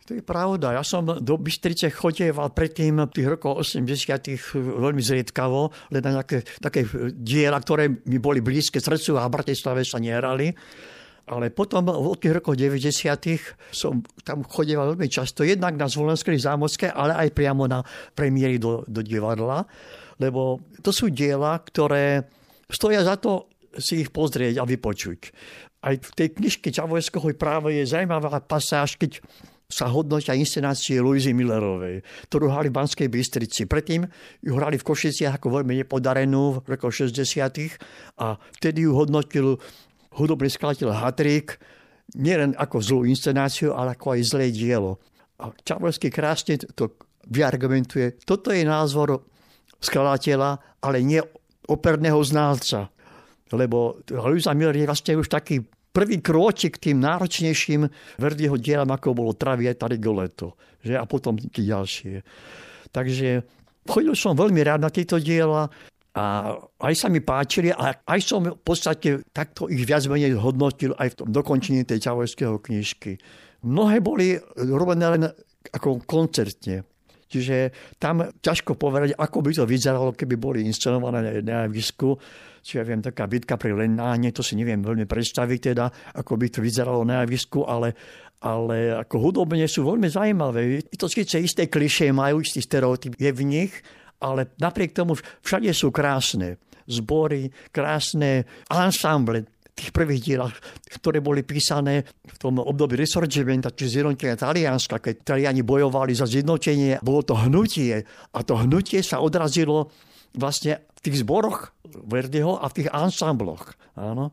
To 0.05 0.13
je 0.13 0.21
pravda. 0.21 0.77
Ja 0.77 0.85
som 0.85 1.01
do 1.01 1.35
Bystrice 1.41 1.89
chodieval 1.89 2.53
predtým 2.53 3.01
tých 3.09 3.33
rokoch 3.33 3.65
80 3.65 4.61
veľmi 4.61 5.01
zriedkavo, 5.01 5.89
len 5.89 6.01
na 6.05 6.21
nejaké 6.21 6.45
také 6.61 6.85
diela, 7.17 7.57
ktoré 7.57 7.89
mi 7.89 8.21
boli 8.21 8.45
blízke 8.45 8.77
srdcu 8.77 9.17
a 9.17 9.25
v 9.25 9.33
Bratislave 9.41 9.81
sa 9.81 9.97
nehrali. 9.97 10.53
Ale 11.29 11.53
potom 11.53 11.85
v 11.85 12.17
tých 12.17 12.41
rokoch 12.41 12.57
90. 12.57 13.69
som 13.71 14.01
tam 14.25 14.41
chodil 14.43 14.75
veľmi 14.75 15.07
často, 15.07 15.45
jednak 15.45 15.77
na 15.77 15.85
Zvolenskej 15.85 16.37
zámocké, 16.41 16.89
ale 16.89 17.13
aj 17.13 17.29
priamo 17.37 17.69
na 17.69 17.85
premiéry 18.17 18.57
do, 18.57 18.81
do 18.89 19.05
divadla, 19.05 19.63
lebo 20.17 20.59
to 20.81 20.89
sú 20.89 21.13
diela, 21.13 21.61
ktoré 21.61 22.25
stoja 22.67 23.05
za 23.05 23.15
to 23.21 23.51
si 23.77 24.03
ich 24.03 24.09
pozrieť 24.11 24.59
a 24.59 24.67
vypočuť. 24.67 25.19
Aj 25.81 25.95
v 25.97 26.11
tej 26.13 26.37
knižke 26.37 26.69
Čavojského 26.69 27.33
práve 27.33 27.79
je 27.79 27.89
zaujímavá 27.89 28.43
pasáž, 28.43 28.99
keď 28.99 29.23
sa 29.71 29.87
hodnotia 29.87 30.35
inscenácie 30.35 30.99
Luizy 30.99 31.31
Millerovej, 31.31 32.03
ktorú 32.27 32.51
hrali 32.51 32.67
v 32.67 32.77
Banskej 32.77 33.07
Bystrici. 33.07 33.63
Predtým 33.65 34.03
ju 34.43 34.51
hrali 34.59 34.75
v 34.75 34.83
Košiciach 34.83 35.39
ako 35.39 35.63
veľmi 35.63 35.79
nepodarenú 35.81 36.59
v 36.61 36.75
rokoch 36.75 36.91
60. 36.91 37.15
a 38.19 38.35
vtedy 38.59 38.83
ju 38.83 38.91
hodnotil 38.91 39.57
hudobný 40.15 40.51
skladateľ 40.51 40.91
Hatrik 40.91 41.59
nielen 42.15 42.51
ako 42.59 42.77
zlú 42.83 42.99
inscenáciu, 43.07 43.71
ale 43.71 43.95
ako 43.95 44.19
aj 44.19 44.21
zlé 44.27 44.51
dielo. 44.51 44.99
A 45.39 45.49
Čavorský 45.51 46.11
krásne 46.11 46.59
to 46.59 46.99
vyargumentuje. 47.31 48.19
Toto 48.21 48.51
je 48.51 48.61
názor 48.67 49.23
skladateľa, 49.81 50.81
ale 50.83 50.97
nie 51.01 51.21
operného 51.71 52.19
znalca. 52.21 52.91
Lebo 53.51 53.99
Luisa 54.11 54.55
Miller 54.55 54.75
je 54.75 54.87
vlastne 54.87 55.13
už 55.17 55.27
taký 55.27 55.63
prvý 55.91 56.23
krôčik 56.23 56.79
k 56.79 56.91
tým 56.91 57.03
náročnejším 57.03 57.83
Verdiho 58.19 58.55
dielam, 58.55 58.91
ako 58.91 59.11
bolo 59.11 59.35
Travieta 59.35 59.91
Rigoletto. 59.91 60.55
Že? 60.81 60.95
A 60.95 61.03
potom 61.03 61.35
ďalšie. 61.39 62.23
Takže 62.95 63.43
chodil 63.87 64.15
som 64.15 64.35
veľmi 64.35 64.61
rád 64.63 64.87
na 64.87 64.91
tieto 64.91 65.19
diela. 65.19 65.67
A 66.11 66.59
aj 66.83 66.93
sa 66.99 67.07
mi 67.07 67.23
páčili 67.23 67.71
a 67.71 67.95
aj 68.03 68.19
som 68.19 68.43
v 68.43 68.59
podstate 68.59 69.23
takto 69.31 69.71
ich 69.71 69.87
viac 69.87 70.03
menej 70.11 70.35
hodnotil 70.35 70.91
aj 70.99 71.15
v 71.15 71.17
tom 71.23 71.29
dokončení 71.31 71.87
tej 71.87 72.03
Čavojského 72.03 72.59
knižky. 72.59 73.15
Mnohé 73.63 74.03
boli 74.03 74.35
robené 74.59 75.07
len 75.07 75.23
ako 75.71 76.03
koncertne. 76.03 76.83
Čiže 77.31 77.71
tam 77.95 78.27
ťažko 78.27 78.75
povedať, 78.75 79.15
ako 79.15 79.39
by 79.39 79.51
to 79.55 79.63
vyzeralo, 79.63 80.11
keby 80.11 80.35
boli 80.35 80.67
inscenované 80.67 81.39
na 81.39 81.63
javisku. 81.63 82.19
Čiže 82.59 82.75
ja 82.75 82.83
viem, 82.83 82.99
taká 82.99 83.31
bitka 83.31 83.55
pri 83.55 83.71
Lenáne, 83.71 84.35
to 84.35 84.43
si 84.43 84.59
neviem 84.59 84.83
veľmi 84.83 85.07
predstaviť 85.07 85.59
teda, 85.71 85.85
ako 86.19 86.35
by 86.35 86.51
to 86.51 86.59
vyzeralo 86.59 87.07
na 87.07 87.23
javisku, 87.23 87.63
ale, 87.63 87.95
ale 88.43 88.99
ako 88.99 89.15
hudobne 89.31 89.63
sú 89.63 89.87
veľmi 89.87 90.11
zaujímavé. 90.11 90.91
To 90.91 91.07
síce 91.07 91.39
isté 91.39 91.71
klišé 91.71 92.11
majú, 92.11 92.43
istý 92.43 92.59
stereotyp 92.59 93.15
je 93.15 93.31
v 93.31 93.41
nich, 93.47 93.71
ale 94.21 94.53
napriek 94.61 94.93
tomu 94.93 95.17
všade 95.41 95.73
sú 95.73 95.89
krásne 95.89 96.61
zbory, 96.85 97.49
krásne 97.73 98.45
ansámble, 98.69 99.49
tých 99.71 99.95
prvých 99.95 100.21
dielach, 100.21 100.55
ktoré 100.99 101.23
boli 101.23 101.41
písané 101.41 102.05
v 102.05 102.37
tom 102.37 102.59
období 102.59 102.99
Risorgimenta, 102.99 103.73
či 103.73 103.87
zjednotenia 103.89 104.37
Talianska, 104.37 104.99
keď 105.01 105.33
Taliani 105.33 105.63
bojovali 105.65 106.13
za 106.13 106.27
zjednotenie, 106.29 107.01
bolo 107.01 107.25
to 107.25 107.33
hnutie 107.33 108.03
a 108.35 108.39
to 108.43 108.59
hnutie 108.61 109.01
sa 109.01 109.23
odrazilo 109.23 109.89
vlastne 110.37 110.85
v 110.93 110.99
tých 111.01 111.25
zboroch 111.25 111.73
Verdiho 111.91 112.59
a 112.61 112.69
v 112.69 112.75
tých 112.83 112.89
ansambloch. 112.93 113.73
Áno. 113.99 114.31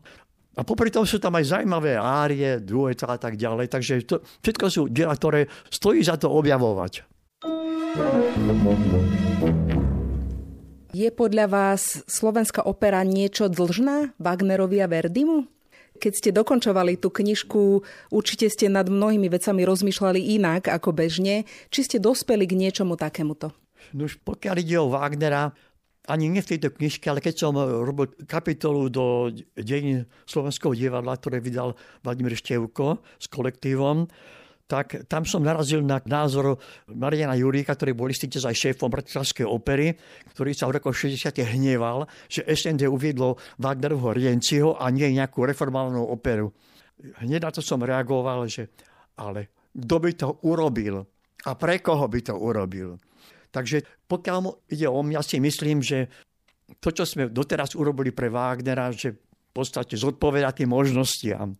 A 0.59 0.61
popri 0.67 0.91
tom 0.91 1.07
sú 1.07 1.23
tam 1.23 1.39
aj 1.39 1.55
zaujímavé 1.55 1.95
árie, 1.95 2.59
dueta 2.59 3.07
a 3.07 3.17
tak 3.19 3.39
ďalej. 3.39 3.67
Takže 3.71 3.93
to, 4.03 4.19
všetko 4.43 4.65
sú 4.67 4.81
diela, 4.91 5.15
ktoré 5.15 5.47
stojí 5.71 6.03
za 6.03 6.19
to 6.19 6.27
objavovať. 6.35 7.07
Je 10.89 11.05
podľa 11.13 11.45
vás 11.45 12.01
slovenská 12.09 12.65
opera 12.65 13.05
niečo 13.05 13.45
dlžná 13.45 14.17
Wagnerovi 14.17 14.81
a 14.81 14.89
Verdimu? 14.89 15.45
Keď 16.01 16.13
ste 16.17 16.29
dokončovali 16.33 16.97
tú 16.97 17.13
knižku, 17.13 17.85
určite 18.09 18.49
ste 18.49 18.73
nad 18.73 18.89
mnohými 18.89 19.29
vecami 19.29 19.69
rozmýšľali 19.69 20.17
inak 20.41 20.65
ako 20.65 20.89
bežne. 20.89 21.45
Či 21.69 21.79
ste 21.85 21.97
dospeli 22.01 22.49
k 22.49 22.57
niečomu 22.57 22.97
takémuto? 22.97 23.53
No 23.93 24.09
už 24.09 24.17
pokiaľ 24.25 24.55
ide 24.65 24.81
o 24.81 24.89
Wagnera, 24.89 25.53
ani 26.09 26.25
nie 26.25 26.41
v 26.41 26.57
tejto 26.57 26.73
knižke, 26.73 27.05
ale 27.05 27.21
keď 27.21 27.35
som 27.37 27.53
robil 27.53 28.09
kapitolu 28.25 28.89
do 28.89 29.29
dejín 29.53 30.09
slovenského 30.25 30.73
divadla, 30.73 31.21
ktoré 31.21 31.37
vydal 31.37 31.77
Vladimír 32.01 32.33
Števko 32.33 33.05
s 33.21 33.29
kolektívom, 33.29 34.09
tak 34.69 35.09
tam 35.09 35.25
som 35.25 35.41
narazil 35.41 35.81
na 35.81 35.97
názor 36.05 36.61
Mariana 36.93 37.33
Juríka, 37.33 37.73
ktorý 37.73 37.97
bol 37.97 38.13
istý 38.13 38.29
aj 38.29 38.53
šéfom 38.53 38.93
Bratislavskej 38.93 39.49
opery, 39.49 39.97
ktorý 40.29 40.53
sa 40.53 40.69
v 40.69 40.77
roku 40.77 40.93
60. 40.93 41.17
hneval, 41.41 42.05
že 42.29 42.45
SND 42.45 42.85
uviedlo 42.85 43.41
Wagnerovho 43.57 44.13
Rienciho 44.13 44.77
a 44.77 44.93
nie 44.93 45.09
nejakú 45.09 45.41
reformálnu 45.41 46.05
operu. 46.05 46.53
Hneď 47.01 47.49
na 47.49 47.49
to 47.49 47.65
som 47.65 47.81
reagoval, 47.81 48.45
že 48.45 48.69
ale 49.17 49.73
kto 49.73 49.95
by 49.97 50.11
to 50.13 50.29
urobil 50.45 51.01
a 51.49 51.51
pre 51.57 51.81
koho 51.81 52.05
by 52.05 52.19
to 52.21 52.37
urobil. 52.37 53.01
Takže 53.49 54.05
pokiaľ 54.05 54.69
ide 54.69 54.85
o 54.85 55.01
mňa, 55.01 55.25
si 55.25 55.41
myslím, 55.41 55.81
že 55.81 56.05
to, 56.77 56.93
čo 56.93 57.09
sme 57.09 57.33
doteraz 57.33 57.73
urobili 57.73 58.13
pre 58.13 58.29
Wagnera, 58.29 58.93
že 58.93 59.17
v 59.17 59.49
podstate 59.49 59.97
zodpoveda 59.97 60.53
tým 60.53 60.69
možnostiam. 60.69 61.57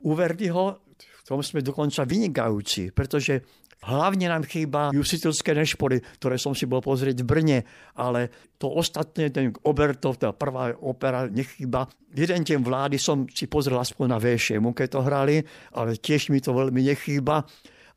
U 0.00 0.16
Verdiho 0.16 0.80
v 1.22 1.26
tom 1.26 1.38
sme 1.38 1.62
dokonca 1.62 2.02
vynikajúci, 2.02 2.90
pretože 2.90 3.46
Hlavne 3.82 4.30
nám 4.30 4.46
chýba 4.46 4.94
Jusitulské 4.94 5.58
nešpory, 5.58 5.98
ktoré 6.22 6.38
som 6.38 6.54
si 6.54 6.70
bol 6.70 6.78
pozrieť 6.78 7.26
v 7.26 7.26
Brne, 7.26 7.58
ale 7.98 8.30
to 8.54 8.70
ostatné, 8.70 9.34
ten 9.34 9.50
Obertov, 9.66 10.22
tá 10.22 10.30
prvá 10.30 10.70
opera, 10.78 11.26
nechýba. 11.26 11.90
Jeden 12.14 12.46
deň 12.46 12.62
vlády 12.62 12.94
som 13.02 13.26
si 13.26 13.50
pozrel 13.50 13.74
aspoň 13.82 14.06
na 14.06 14.18
VŠM, 14.22 14.70
keď 14.70 14.86
to 14.86 15.00
hrali, 15.02 15.42
ale 15.74 15.98
tiež 15.98 16.30
mi 16.30 16.38
to 16.38 16.54
veľmi 16.54 16.78
nechýba. 16.94 17.42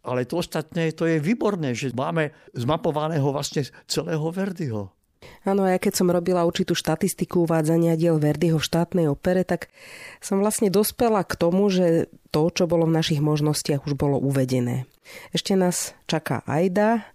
Ale 0.09 0.25
to 0.25 0.41
ostatné, 0.41 0.89
to 0.97 1.05
je 1.05 1.21
výborné, 1.21 1.77
že 1.77 1.93
máme 1.93 2.33
zmapovaného 2.57 3.29
vlastne 3.29 3.61
celého 3.85 4.25
Verdiho. 4.33 4.89
Áno, 5.45 5.69
ja 5.69 5.77
keď 5.77 5.93
som 6.01 6.09
robila 6.09 6.41
určitú 6.43 6.73
štatistiku 6.73 7.45
uvádzania 7.45 7.93
diel 7.99 8.17
Verdiho 8.17 8.57
v 8.57 8.65
štátnej 8.65 9.05
opere, 9.05 9.45
tak 9.45 9.69
som 10.17 10.41
vlastne 10.41 10.73
dospela 10.73 11.21
k 11.21 11.37
tomu, 11.37 11.69
že 11.69 12.09
to, 12.33 12.49
čo 12.49 12.65
bolo 12.65 12.89
v 12.89 12.97
našich 12.97 13.21
možnostiach, 13.21 13.85
už 13.85 13.93
bolo 13.93 14.17
uvedené. 14.17 14.89
Ešte 15.31 15.53
nás 15.53 15.93
čaká 16.09 16.41
Aida 16.49 17.05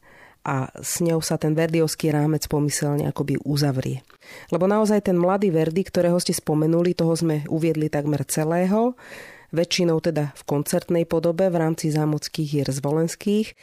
a 0.46 0.72
s 0.78 1.04
ňou 1.04 1.20
sa 1.20 1.36
ten 1.36 1.52
verdiovský 1.52 2.14
rámec 2.14 2.46
pomyselne 2.48 3.04
akoby 3.10 3.36
uzavrie. 3.44 4.00
Lebo 4.48 4.70
naozaj 4.70 5.10
ten 5.10 5.18
mladý 5.18 5.52
Verdi, 5.52 5.84
ktorého 5.84 6.16
ste 6.22 6.32
spomenuli, 6.32 6.96
toho 6.96 7.12
sme 7.12 7.44
uviedli 7.50 7.92
takmer 7.92 8.24
celého, 8.24 8.94
väčšinou 9.50 9.98
teda 10.02 10.34
v 10.34 10.42
koncertnej 10.46 11.04
podobe 11.06 11.50
v 11.50 11.56
rámci 11.58 11.90
zámockých 11.90 12.48
hier 12.48 12.68
zvolenských 12.70 13.54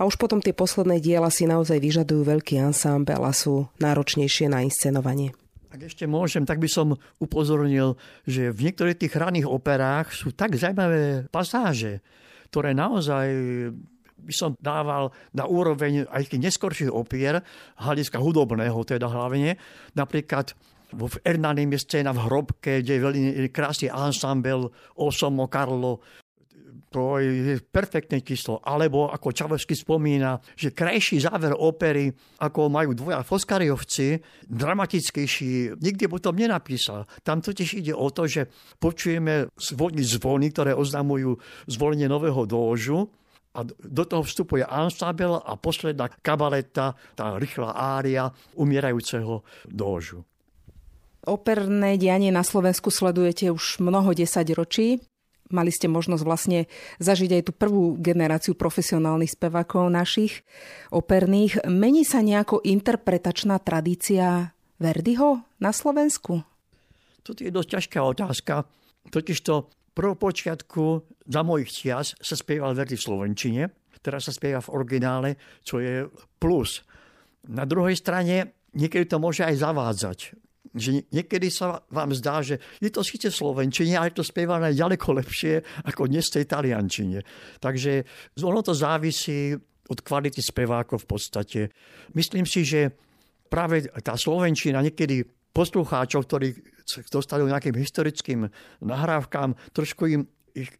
a 0.00 0.08
už 0.08 0.16
potom 0.16 0.40
tie 0.40 0.56
posledné 0.56 1.00
diela 1.00 1.28
si 1.28 1.44
naozaj 1.48 1.80
vyžadujú 1.80 2.24
veľký 2.24 2.60
ansámbel 2.60 3.20
a 3.24 3.32
sú 3.32 3.68
náročnejšie 3.80 4.48
na 4.48 4.64
inscenovanie. 4.64 5.36
Ak 5.74 5.82
ešte 5.82 6.06
môžem, 6.06 6.46
tak 6.46 6.62
by 6.62 6.70
som 6.70 6.94
upozornil, 7.18 7.98
že 8.22 8.54
v 8.54 8.70
niektorých 8.70 8.94
tých 8.94 9.14
raných 9.18 9.50
operách 9.50 10.14
sú 10.14 10.30
tak 10.30 10.54
zaujímavé 10.54 11.26
pasáže, 11.34 11.98
ktoré 12.54 12.78
naozaj 12.78 13.26
by 14.24 14.32
som 14.32 14.56
dával 14.56 15.12
na 15.36 15.44
úroveň 15.44 16.08
aj 16.08 16.32
tých 16.32 16.44
neskorších 16.48 16.94
opier, 16.94 17.44
hľadiska 17.76 18.16
hudobného 18.16 18.78
teda 18.86 19.10
hlavne. 19.10 19.60
Napríklad 19.92 20.56
v 20.94 21.16
Ernánime 21.26 21.74
je 21.76 21.84
scéna 21.84 22.14
v 22.14 22.24
hrobke, 22.30 22.80
kde 22.80 22.92
je 22.94 23.04
veľmi 23.04 23.22
krásny 23.50 23.90
ansambel 23.90 24.70
Osomo 24.94 25.50
Carlo, 25.50 26.00
to 26.94 27.18
je 27.18 27.58
perfektné 27.58 28.22
číslo. 28.22 28.62
Alebo 28.62 29.10
ako 29.10 29.34
Čavovský 29.34 29.74
spomína, 29.74 30.38
že 30.54 30.70
krajší 30.70 31.26
záver 31.26 31.50
opery, 31.50 32.06
ako 32.38 32.70
majú 32.70 32.94
dvoja 32.94 33.26
Foskariovci, 33.26 34.22
dramatickejší, 34.46 35.74
nikdy 35.74 36.04
potom 36.06 36.38
nenapísal. 36.38 37.02
Tam 37.26 37.42
totiž 37.42 37.82
ide 37.82 37.90
o 37.98 38.06
to, 38.14 38.30
že 38.30 38.46
počujeme 38.78 39.50
zvony 39.58 40.06
zvony, 40.06 40.54
ktoré 40.54 40.70
oznamujú 40.70 41.34
zvolenie 41.66 42.06
nového 42.06 42.46
dôžu 42.46 43.10
a 43.58 43.66
do 43.66 44.04
toho 44.06 44.22
vstupuje 44.22 44.62
ansábel 44.62 45.34
a 45.34 45.58
posledná 45.58 46.06
kabaleta, 46.22 46.94
tá 47.18 47.34
rýchla 47.42 47.74
ária 47.74 48.30
umierajúceho 48.54 49.42
dôžu. 49.66 50.22
Operné 51.24 51.96
dianie 51.96 52.28
na 52.28 52.44
Slovensku 52.44 52.92
sledujete 52.92 53.48
už 53.48 53.80
mnoho 53.80 54.12
desať 54.12 54.52
ročí. 54.52 55.00
Mali 55.48 55.72
ste 55.72 55.88
možnosť 55.88 56.24
vlastne 56.24 56.68
zažiť 57.00 57.30
aj 57.40 57.42
tú 57.48 57.52
prvú 57.56 57.96
generáciu 58.00 58.52
profesionálnych 58.56 59.32
spevákov 59.32 59.88
našich 59.92 60.44
operných. 60.92 61.64
Mení 61.68 62.04
sa 62.04 62.20
nejako 62.20 62.64
interpretačná 62.64 63.60
tradícia 63.60 64.52
Verdiho 64.80 65.44
na 65.60 65.72
Slovensku? 65.72 66.44
Toto 67.24 67.40
je 67.40 67.52
dosť 67.52 67.68
ťažká 67.76 68.00
otázka. 68.04 68.68
Totižto 69.08 69.52
počiatku 69.96 70.84
za 71.24 71.40
mojich 71.40 71.70
čias 71.72 72.12
sa 72.20 72.36
spieval 72.36 72.76
Verdi 72.76 73.00
v 73.00 73.06
Slovenčine, 73.06 73.62
teraz 74.04 74.28
sa 74.28 74.32
spieva 74.36 74.60
v 74.60 74.72
originále, 74.76 75.40
čo 75.64 75.80
je 75.80 76.04
plus. 76.36 76.84
Na 77.48 77.64
druhej 77.64 77.96
strane 77.96 78.68
niekedy 78.76 79.08
to 79.08 79.16
môže 79.16 79.40
aj 79.40 79.56
zavádzať 79.56 80.18
že 80.74 81.06
niekedy 81.14 81.48
sa 81.54 81.86
vám 81.86 82.10
zdá, 82.12 82.42
že 82.42 82.58
je 82.82 82.90
to 82.90 83.06
síce 83.06 83.30
v 83.30 83.38
Slovenčine, 83.38 83.94
ale 83.94 84.10
to 84.10 84.26
spievané 84.26 84.74
ďaleko 84.74 85.22
lepšie 85.22 85.62
ako 85.86 86.10
dnes 86.10 86.26
v 86.28 86.34
tej 86.42 86.44
Taliančine. 86.50 87.18
Takže 87.62 87.92
ono 88.42 88.60
to 88.60 88.74
závisí 88.74 89.54
od 89.86 89.98
kvality 90.02 90.42
spevákov 90.42 91.06
v 91.06 91.08
podstate. 91.08 91.60
Myslím 92.18 92.42
si, 92.42 92.66
že 92.66 92.90
práve 93.46 93.86
tá 94.02 94.18
Slovenčina 94.18 94.82
niekedy 94.82 95.22
poslucháčov, 95.54 96.26
ktorí 96.26 96.48
dostali 97.08 97.46
nejakým 97.46 97.78
historickým 97.78 98.50
nahrávkam, 98.82 99.54
trošku 99.70 100.02
im 100.10 100.22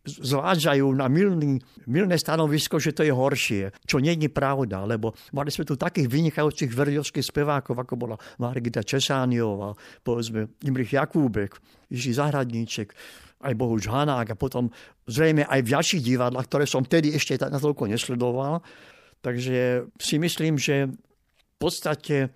zvádzajú 0.06 0.86
na 0.94 1.10
milný, 1.10 1.58
milné 1.90 2.14
stanovisko, 2.14 2.78
že 2.78 2.94
to 2.94 3.02
je 3.02 3.10
horšie, 3.10 3.74
čo 3.82 3.98
nie 3.98 4.14
je 4.14 4.30
pravda, 4.30 4.86
lebo 4.86 5.10
mali 5.34 5.50
sme 5.50 5.66
tu 5.66 5.74
takých 5.74 6.06
vynikajúcich 6.06 6.70
verdiovských 6.70 7.26
spevákov, 7.26 7.74
ako 7.74 7.94
bola 7.98 8.16
Margita 8.38 8.86
Česániová, 8.86 9.74
povedzme 10.06 10.54
Imrich 10.62 10.94
Jakúbek, 10.94 11.58
Jiří 11.90 12.14
Zahradníček, 12.14 12.94
aj 13.44 13.54
Bohuž 13.58 13.90
Hanák 13.90 14.32
a 14.32 14.40
potom 14.40 14.70
zrejme 15.10 15.44
aj 15.44 15.60
v 15.60 15.72
ďalších 15.74 16.02
divadlách, 16.06 16.46
ktoré 16.48 16.64
som 16.64 16.86
vtedy 16.86 17.12
ešte 17.12 17.36
natoľko 17.36 17.90
nesledoval. 17.90 18.62
Takže 19.20 19.90
si 19.98 20.16
myslím, 20.20 20.56
že 20.56 20.88
v 20.88 21.56
podstate 21.58 22.32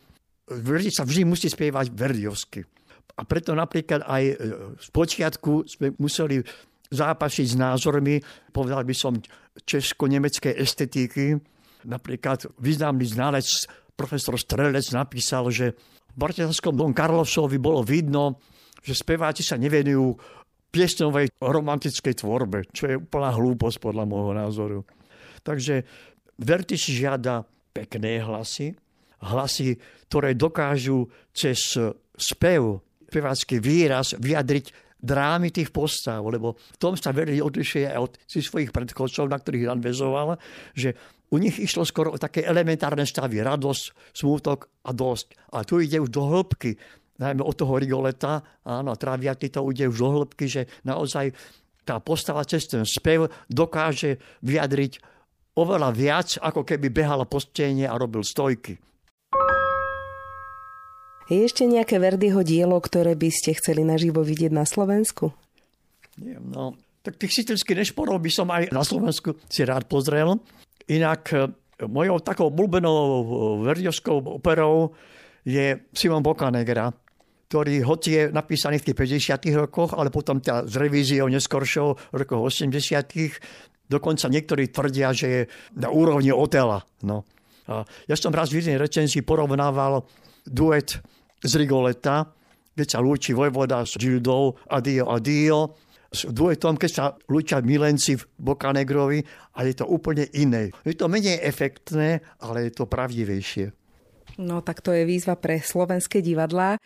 Verdi 0.49 0.89
sa 0.89 1.05
vždy 1.05 1.29
musí 1.29 1.53
spievať 1.53 1.93
verdiovsky. 1.93 2.65
A 3.19 3.27
preto 3.29 3.53
napríklad 3.53 4.07
aj 4.07 4.25
z 4.81 4.89
počiatku 4.95 5.69
sme 5.69 5.93
museli 6.01 6.41
zápasiť 6.89 7.47
s 7.53 7.57
názormi, 7.57 8.21
povedal 8.53 8.85
by 8.85 8.95
som, 8.97 9.21
česko-nemeckej 9.59 10.55
estetiky. 10.55 11.37
Napríklad 11.87 12.47
významný 12.59 13.07
znalec 13.07 13.47
profesor 13.99 14.39
Strelec 14.39 14.87
napísal, 14.95 15.51
že 15.51 15.75
v 16.15 16.17
Bratislavskom 16.17 16.75
Don 16.75 16.95
Karlosovi 16.95 17.59
bolo 17.59 17.83
vidno, 17.83 18.39
že 18.83 18.95
speváci 18.95 19.43
sa 19.43 19.59
nevenujú 19.59 20.15
piesňovej 20.71 21.43
romantickej 21.43 22.15
tvorbe, 22.23 22.71
čo 22.71 22.87
je 22.87 23.01
úplná 23.01 23.35
hlúposť 23.35 23.79
podľa 23.83 24.05
môjho 24.07 24.33
názoru. 24.37 24.79
Takže 25.43 25.83
Verti 26.39 26.79
si 26.79 26.95
žiada 26.95 27.43
pekné 27.75 28.23
hlasy, 28.23 28.71
hlasy, 29.27 29.75
ktoré 30.07 30.39
dokážu 30.39 31.11
cez 31.35 31.75
spev, 32.15 32.79
spevácky 33.11 33.59
výraz 33.59 34.15
vyjadriť 34.15 34.88
drámy 34.99 35.55
tých 35.55 35.71
postav, 35.71 36.23
lebo 36.27 36.59
v 36.59 36.79
tom 36.79 36.99
sa 36.99 37.15
veľmi 37.15 37.39
odlišuje 37.39 37.87
aj 37.87 37.99
od 37.99 38.13
svojich 38.27 38.75
predchodcov, 38.75 39.31
na 39.31 39.39
ktorých 39.39 39.71
nadvezoval, 39.71 40.39
že 40.75 40.99
u 41.29 41.37
nich 41.37 41.61
išlo 41.61 41.85
skoro 41.85 42.17
o 42.17 42.19
také 42.19 42.43
elementárne 42.43 43.05
stavy, 43.05 43.45
radosť, 43.45 44.17
smútok 44.17 44.67
a 44.89 44.91
dosť. 44.97 45.27
A 45.55 45.63
tu 45.63 45.79
ide 45.79 46.01
už 46.01 46.11
do 46.11 46.25
hĺbky, 46.25 46.75
najmä 47.21 47.43
od 47.45 47.55
toho 47.55 47.77
Rigoleta, 47.77 48.41
áno, 48.65 48.97
traviaty 48.97 49.53
to 49.53 49.63
ide 49.71 49.87
už 49.87 49.99
do 49.99 50.09
hĺbky, 50.09 50.47
že 50.49 50.63
naozaj 50.89 51.35
tá 51.85 52.01
postava 52.01 52.45
cez 52.45 52.69
ten 52.69 52.85
spev 52.85 53.29
dokáže 53.49 54.21
vyjadriť 54.45 54.93
oveľa 55.59 55.91
viac, 55.91 56.29
ako 56.39 56.63
keby 56.63 56.93
behal 56.93 57.25
po 57.27 57.43
stene 57.43 57.89
a 57.89 57.99
robil 57.99 58.23
stojky. 58.23 58.79
Je 61.29 61.45
ešte 61.45 61.69
nejaké 61.69 62.01
Verdiho 62.01 62.41
dielo, 62.41 62.81
ktoré 62.81 63.13
by 63.13 63.29
ste 63.29 63.53
chceli 63.53 63.85
naživo 63.85 64.25
vidieť 64.25 64.49
na 64.49 64.65
Slovensku? 64.65 65.37
Nie, 66.17 66.41
no, 66.41 66.73
tak 67.05 67.21
tých 67.21 67.45
sicilských 67.45 67.85
nešporov 67.85 68.17
by 68.17 68.31
som 68.33 68.49
aj 68.49 68.73
na 68.73 68.81
Slovensku 68.81 69.37
si 69.45 69.61
rád 69.69 69.85
pozrel. 69.85 70.41
Inak 70.89 71.23
e, 71.37 71.53
mojou 71.85 72.25
takou 72.25 72.49
obľúbenou 72.49 72.97
e, 72.97 73.25
verdiovskou 73.69 74.41
operou 74.41 74.97
je 75.45 75.85
Simon 75.93 76.25
Bocanegra, 76.25 76.89
ktorý 77.53 77.85
hoci 77.85 78.09
je 78.17 78.23
napísaný 78.33 78.81
v 78.81 78.89
tých 78.89 79.21
50 79.21 79.69
rokoch, 79.69 79.93
ale 79.93 80.09
potom 80.09 80.41
tá 80.41 80.65
s 80.65 80.81
revíziou 80.81 81.29
neskoršou 81.29 82.13
v 82.13 82.17
rokoch 82.25 82.57
80 82.57 82.73
dokonca 83.89 84.29
niektorí 84.33 84.73
tvrdia, 84.73 85.13
že 85.13 85.27
je 85.29 85.43
na 85.77 85.93
úrovni 85.93 86.33
Otela. 86.33 86.81
No. 87.05 87.25
A 87.69 87.85
ja 88.09 88.17
som 88.17 88.33
raz 88.33 88.49
v 88.49 88.65
jednej 88.65 88.81
recenzii 88.81 89.21
porovnával 89.25 90.05
duet 90.49 91.01
z 91.43 91.53
Rigoleta, 91.59 92.29
keď 92.79 92.87
sa 92.87 93.03
lúči 93.03 93.35
vojvoda 93.35 93.83
s 93.83 93.99
Gildou, 93.99 94.55
adio, 94.71 95.11
adio, 95.11 95.75
s 96.09 96.25
duetom, 96.25 96.81
keď 96.81 96.91
sa 96.91 97.05
lúčia 97.29 97.61
milenci 97.61 98.17
v 98.17 98.25
Bokanegrovi 98.41 99.21
a 99.59 99.67
je 99.67 99.75
to 99.77 99.85
úplne 99.85 100.25
iné. 100.33 100.73
Je 100.87 100.97
to 100.97 101.11
menej 101.11 101.37
efektné, 101.45 102.25
ale 102.41 102.71
je 102.71 102.73
to 102.73 102.89
pravdivejšie. 102.89 103.75
No 104.41 104.63
tak 104.63 104.81
to 104.81 104.95
je 104.95 105.05
výzva 105.05 105.35
pre 105.37 105.59
slovenské 105.61 106.23
divadlá. 106.23 106.79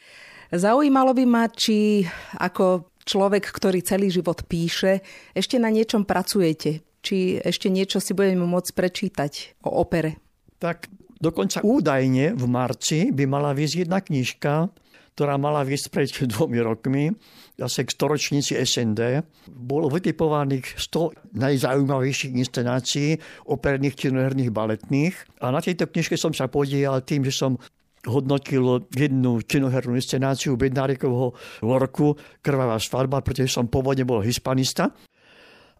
Zaujímalo 0.52 1.12
by 1.12 1.24
ma, 1.28 1.44
či 1.52 2.02
ako 2.40 2.92
človek, 3.04 3.44
ktorý 3.52 3.84
celý 3.84 4.08
život 4.08 4.42
píše, 4.48 5.04
ešte 5.36 5.60
na 5.60 5.68
niečom 5.68 6.02
pracujete. 6.08 6.82
Či 7.02 7.42
ešte 7.42 7.66
niečo 7.66 7.98
si 7.98 8.14
budeme 8.14 8.46
môcť 8.46 8.70
prečítať 8.78 9.32
o 9.66 9.74
opere. 9.82 10.22
Tak 10.62 10.86
Dokonca 11.22 11.62
údajne 11.62 12.35
v 12.35 12.44
marci 12.50 13.14
by 13.14 13.30
mala 13.30 13.54
výsť 13.54 13.87
jedna 13.87 14.02
knižka, 14.02 14.74
ktorá 15.14 15.38
mala 15.38 15.62
výsť 15.62 15.87
pred 15.94 16.11
dvomi 16.35 16.58
rokmi, 16.58 17.14
zase 17.54 17.87
k 17.87 17.94
storočnici 17.94 18.58
SND. 18.58 19.22
Bolo 19.46 19.87
vytipovaných 19.87 20.82
100 20.82 21.38
najzaujímavejších 21.38 22.35
inscenácií 22.35 23.14
operných, 23.46 23.94
činoherných, 23.94 24.50
baletných. 24.50 25.14
A 25.46 25.54
na 25.54 25.62
tejto 25.62 25.87
knižke 25.87 26.18
som 26.18 26.35
sa 26.35 26.50
podielal 26.50 27.06
tým, 27.06 27.22
že 27.22 27.38
som 27.38 27.54
hodnotil 28.02 28.82
jednu 28.90 29.46
činohernú 29.46 29.94
inscenáciu 29.94 30.58
Bednárikovho 30.58 31.38
Lorku 31.62 32.18
Krvavá 32.42 32.82
svadba, 32.82 33.22
pretože 33.22 33.54
som 33.54 33.70
pôvodne 33.70 34.02
bol 34.02 34.26
hispanista. 34.26 34.90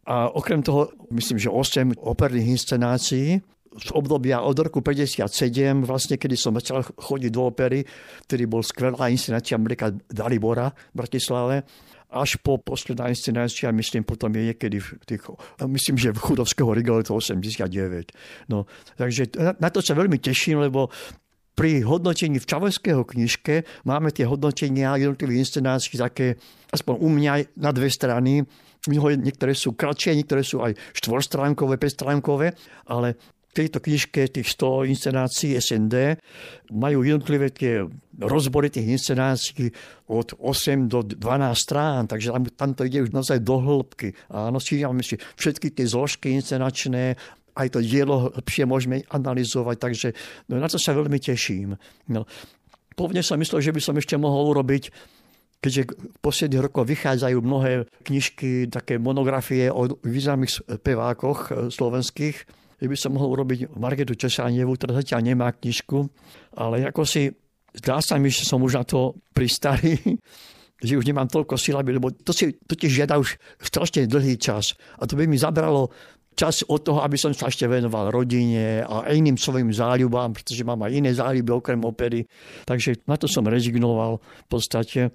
A 0.07 0.31
okrem 0.31 0.63
toho, 0.63 0.95
myslím, 1.11 1.43
že 1.43 1.51
8 1.51 1.99
operných 1.99 2.63
inscenácií 2.63 3.43
z 3.79 3.89
obdobia 3.97 4.45
od 4.45 4.57
roku 4.59 4.85
57, 4.85 5.29
vlastne 5.89 6.21
kedy 6.21 6.37
som 6.37 6.53
začal 6.53 6.85
chodiť 6.85 7.31
do 7.33 7.43
opery, 7.49 7.81
ktorý 8.29 8.45
bol 8.45 8.61
skvelá 8.61 9.09
inscenácia 9.09 9.57
Amerika 9.57 9.89
Dalibora 10.13 10.69
v 10.93 10.95
Bratislave, 10.97 11.65
až 12.13 12.37
po 12.45 12.61
posledná 12.61 13.09
inscenácia, 13.09 13.73
myslím, 13.73 14.05
potom 14.05 14.29
je 14.37 14.53
niekedy 14.53 14.85
v 14.85 15.01
tých, 15.09 15.25
myslím, 15.65 15.97
že 15.97 16.13
v 16.13 16.21
Chudovského 16.21 16.69
Rigoletu 16.77 17.17
89. 17.17 18.13
No, 18.53 18.69
takže 19.01 19.33
na 19.57 19.69
to 19.73 19.81
sa 19.81 19.97
veľmi 19.97 20.21
teším, 20.21 20.61
lebo 20.61 20.93
pri 21.57 21.85
hodnotení 21.85 22.41
v 22.41 22.49
Čavojského 22.49 23.05
knižke 23.05 23.85
máme 23.89 24.13
tie 24.13 24.29
hodnotenia 24.29 24.97
jednotlivých 24.97 25.41
inscenácií 25.49 25.97
také, 26.01 26.37
aspoň 26.73 26.95
u 27.01 27.09
mňa 27.13 27.33
na 27.61 27.71
dve 27.73 27.89
strany. 27.93 28.45
Niektoré 28.89 29.53
sú 29.53 29.77
kratšie, 29.77 30.17
niektoré 30.17 30.41
sú 30.45 30.65
aj 30.65 30.77
štvorstránkové, 30.97 31.77
pestránkové, 31.77 32.57
ale 32.89 33.21
tejto 33.53 33.79
knižke 33.85 34.33
tých 34.33 34.49
100 34.57 34.89
inscenácií 34.89 35.53
SND 35.61 36.17
majú 36.73 37.05
jednotlivé 37.05 37.53
tie 37.53 37.85
rozbory 38.17 38.73
tých 38.73 38.89
inscenácií 38.97 39.69
od 40.09 40.33
8 40.41 40.89
do 40.89 41.05
12 41.05 41.21
strán, 41.53 42.09
takže 42.09 42.33
tam, 42.33 42.45
tam 42.49 42.71
to 42.73 42.89
ide 42.89 43.05
už 43.05 43.13
naozaj 43.13 43.45
do 43.45 43.61
hĺbky. 43.61 44.17
Áno, 44.33 44.57
čítame 44.57 45.05
si 45.05 45.21
všetky 45.37 45.77
tie 45.77 45.85
zložky 45.85 46.33
inscenačné, 46.33 47.17
aj 47.53 47.69
to 47.69 47.85
dielo 47.85 48.33
lepšie 48.33 48.65
môžeme 48.65 49.05
analyzovať, 49.13 49.77
takže 49.77 50.09
no, 50.49 50.57
na 50.57 50.69
to 50.73 50.81
sa 50.81 50.97
veľmi 50.97 51.21
teším. 51.21 51.77
No. 52.09 52.25
Povne 52.97 53.21
som 53.21 53.41
myslel, 53.41 53.61
že 53.65 53.73
by 53.73 53.81
som 53.81 53.97
ešte 53.97 54.17
mohol 54.17 54.57
urobiť 54.57 55.13
keďže 55.63 55.95
v 55.95 56.19
posledných 56.19 56.65
rokoch 56.67 56.91
vychádzajú 56.91 57.39
mnohé 57.39 57.87
knižky, 58.03 58.67
také 58.67 58.99
monografie 58.99 59.71
o 59.71 59.87
významných 60.03 60.83
spevákoch 60.83 61.39
eh, 61.49 61.55
slovenských, 61.71 62.37
že 62.83 62.91
by 62.91 62.97
som 62.99 63.15
mohol 63.15 63.39
urobiť 63.39 63.79
Marketu 63.79 64.19
Česánievu, 64.19 64.75
ktorá 64.75 64.99
zatiaľ 64.99 65.23
nemá 65.23 65.55
knižku, 65.55 66.03
ale 66.59 66.83
ako 66.83 67.07
si 67.07 67.31
zdá 67.79 68.03
sa 68.03 68.19
mi, 68.19 68.29
že 68.29 68.43
som 68.43 68.61
už 68.61 68.83
na 68.83 68.85
to 68.85 69.17
pristarý, 69.31 69.97
že 70.87 70.99
už 70.99 71.07
nemám 71.07 71.31
toľko 71.31 71.55
silaby, 71.55 71.97
lebo 71.97 72.11
to 72.11 72.35
si 72.35 72.59
totiž 72.59 72.91
žiada 72.91 73.23
už 73.23 73.39
strašne 73.63 74.11
dlhý 74.11 74.35
čas. 74.37 74.75
A 74.99 75.07
to 75.07 75.15
by 75.15 75.31
mi 75.31 75.39
zabralo 75.39 75.95
čas 76.35 76.65
od 76.67 76.81
toho, 76.83 77.05
aby 77.05 77.15
som 77.15 77.31
sa 77.37 77.53
ešte 77.53 77.69
venoval 77.69 78.11
rodine 78.11 78.83
a 78.83 79.13
iným 79.13 79.37
svojim 79.37 79.69
záľubám, 79.69 80.33
pretože 80.33 80.65
mám 80.65 80.81
aj 80.83 80.93
iné 80.97 81.11
záľuby 81.13 81.51
okrem 81.53 81.81
opery. 81.85 82.25
Takže 82.65 83.05
na 83.07 83.21
to 83.21 83.29
som 83.29 83.45
rezignoval 83.47 84.19
v 84.19 84.47
podstate. 84.49 85.13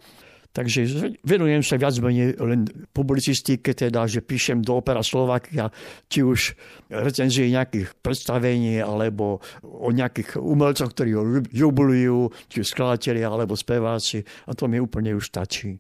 Takže 0.57 1.13
venujem 1.21 1.61
sa 1.61 1.77
viac 1.77 1.93
menej 2.01 2.33
len 2.41 2.65
publicistike, 2.89 3.77
teda, 3.77 4.09
že 4.09 4.25
píšem 4.25 4.65
do 4.65 4.81
Opera 4.81 5.05
Slovakia, 5.05 5.69
či 6.09 6.25
už 6.25 6.57
recenzie 6.89 7.53
nejakých 7.53 7.93
predstavení, 8.01 8.81
alebo 8.81 9.37
o 9.61 9.93
nejakých 9.93 10.41
umelcoch, 10.41 10.89
ktorí 10.97 11.13
ho 11.13 11.45
jubilujú, 11.53 12.33
či 12.49 12.65
skladatelia, 12.65 13.29
alebo 13.29 13.53
speváci. 13.53 14.25
A 14.49 14.57
to 14.57 14.65
mi 14.65 14.81
úplne 14.81 15.13
už 15.13 15.29
stačí. 15.29 15.77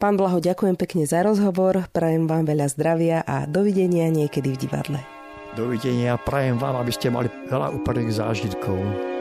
Pán 0.00 0.16
Blaho, 0.16 0.40
ďakujem 0.40 0.80
pekne 0.80 1.04
za 1.04 1.20
rozhovor, 1.20 1.84
prajem 1.92 2.24
vám 2.24 2.48
veľa 2.48 2.72
zdravia 2.72 3.20
a 3.20 3.44
dovidenia 3.44 4.08
niekedy 4.08 4.56
v 4.56 4.60
divadle. 4.64 5.00
Dovidenia, 5.52 6.16
prajem 6.16 6.56
vám, 6.56 6.80
aby 6.80 6.88
ste 6.88 7.12
mali 7.12 7.28
veľa 7.52 7.76
úplných 7.76 8.16
zážitkov. 8.16 9.19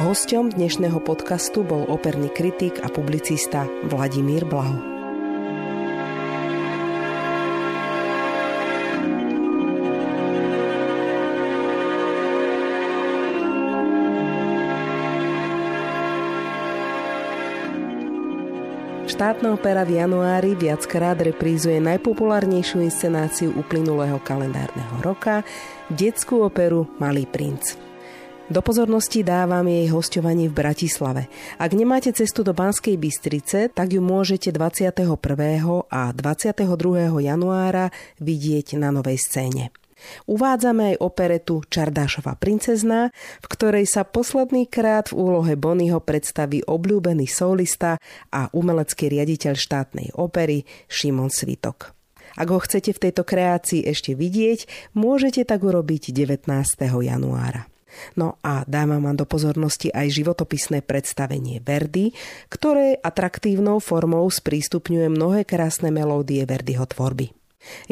Hosťom 0.00 0.56
dnešného 0.56 0.96
podcastu 1.04 1.60
bol 1.60 1.84
operný 1.84 2.32
kritik 2.32 2.80
a 2.80 2.88
publicista 2.88 3.68
Vladimír 3.84 4.48
Blaho. 4.48 4.80
Štátna 19.04 19.52
opera 19.52 19.84
v 19.84 20.00
januári 20.00 20.56
viackrát 20.56 21.20
reprízuje 21.20 21.76
najpopulárnejšiu 21.76 22.80
inscenáciu 22.80 23.52
uplynulého 23.52 24.16
kalendárneho 24.24 24.96
roka, 25.04 25.44
detskú 25.92 26.40
operu 26.48 26.88
Malý 26.96 27.28
princ. 27.28 27.89
Do 28.50 28.66
pozornosti 28.66 29.22
dávam 29.22 29.62
jej 29.62 29.86
hostovanie 29.94 30.50
v 30.50 30.58
Bratislave. 30.58 31.30
Ak 31.54 31.70
nemáte 31.70 32.10
cestu 32.10 32.42
do 32.42 32.50
Banskej 32.50 32.98
Bystrice, 32.98 33.70
tak 33.70 33.94
ju 33.94 34.02
môžete 34.02 34.50
21. 34.50 35.06
a 35.86 36.02
22. 36.10 36.66
januára 37.22 37.94
vidieť 38.18 38.74
na 38.74 38.90
novej 38.90 39.22
scéne. 39.22 39.70
Uvádzame 40.26 40.90
aj 40.90 40.96
operetu 40.98 41.62
Čardášova 41.62 42.34
princezná, 42.42 43.14
v 43.38 43.46
ktorej 43.46 43.86
sa 43.86 44.02
posledný 44.02 44.66
krát 44.66 45.14
v 45.14 45.30
úlohe 45.30 45.54
Bonnyho 45.54 46.02
predstaví 46.02 46.66
obľúbený 46.66 47.30
solista 47.30 48.02
a 48.34 48.50
umelecký 48.50 49.14
riaditeľ 49.14 49.54
štátnej 49.54 50.18
opery 50.18 50.66
Šimon 50.90 51.30
Svitok. 51.30 51.94
Ak 52.34 52.50
ho 52.50 52.58
chcete 52.58 52.98
v 52.98 52.98
tejto 52.98 53.22
kreácii 53.22 53.86
ešte 53.86 54.18
vidieť, 54.18 54.90
môžete 54.98 55.46
tak 55.46 55.62
urobiť 55.62 56.10
19. 56.10 56.50
januára. 56.82 57.70
No 58.14 58.38
a 58.44 58.64
dávam 58.68 59.02
vám 59.02 59.16
do 59.16 59.26
pozornosti 59.26 59.90
aj 59.90 60.22
životopisné 60.22 60.84
predstavenie 60.84 61.62
Verdy, 61.62 62.12
ktoré 62.52 62.98
atraktívnou 63.00 63.80
formou 63.82 64.26
sprístupňuje 64.28 65.08
mnohé 65.10 65.42
krásne 65.48 65.88
melódie 65.88 66.42
Verdyho 66.44 66.86
tvorby. 66.86 67.32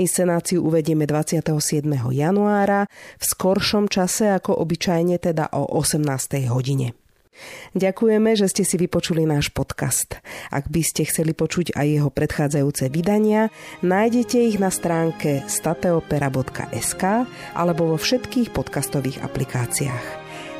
Inscenáciu 0.00 0.64
uvedieme 0.64 1.04
27. 1.04 1.84
januára 2.12 2.88
v 3.20 3.24
skoršom 3.24 3.92
čase 3.92 4.32
ako 4.32 4.56
obyčajne 4.64 5.20
teda 5.20 5.52
o 5.52 5.68
18. 5.76 6.48
hodine. 6.48 6.96
Ďakujeme, 7.76 8.34
že 8.34 8.50
ste 8.50 8.64
si 8.64 8.76
vypočuli 8.80 9.28
náš 9.28 9.52
podcast. 9.52 10.18
Ak 10.48 10.68
by 10.68 10.82
ste 10.82 11.06
chceli 11.06 11.36
počuť 11.36 11.76
aj 11.76 11.86
jeho 11.86 12.10
predchádzajúce 12.10 12.90
vydania, 12.90 13.52
nájdete 13.84 14.38
ich 14.42 14.56
na 14.56 14.72
stránke 14.72 15.44
stateopera.sk 15.46 17.02
alebo 17.54 17.94
vo 17.94 17.96
všetkých 17.96 18.50
podcastových 18.50 19.22
aplikáciách. 19.22 20.06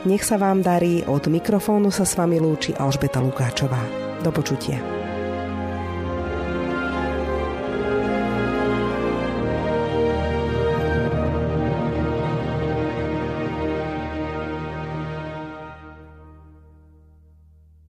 Nech 0.06 0.22
sa 0.22 0.38
vám 0.38 0.62
darí, 0.62 1.02
od 1.10 1.26
mikrofónu 1.26 1.90
sa 1.90 2.06
s 2.06 2.14
vami 2.14 2.38
lúči 2.38 2.70
Alžbeta 2.70 3.18
Lukáčová. 3.18 3.82
Do 4.22 4.30
počutia. 4.30 4.78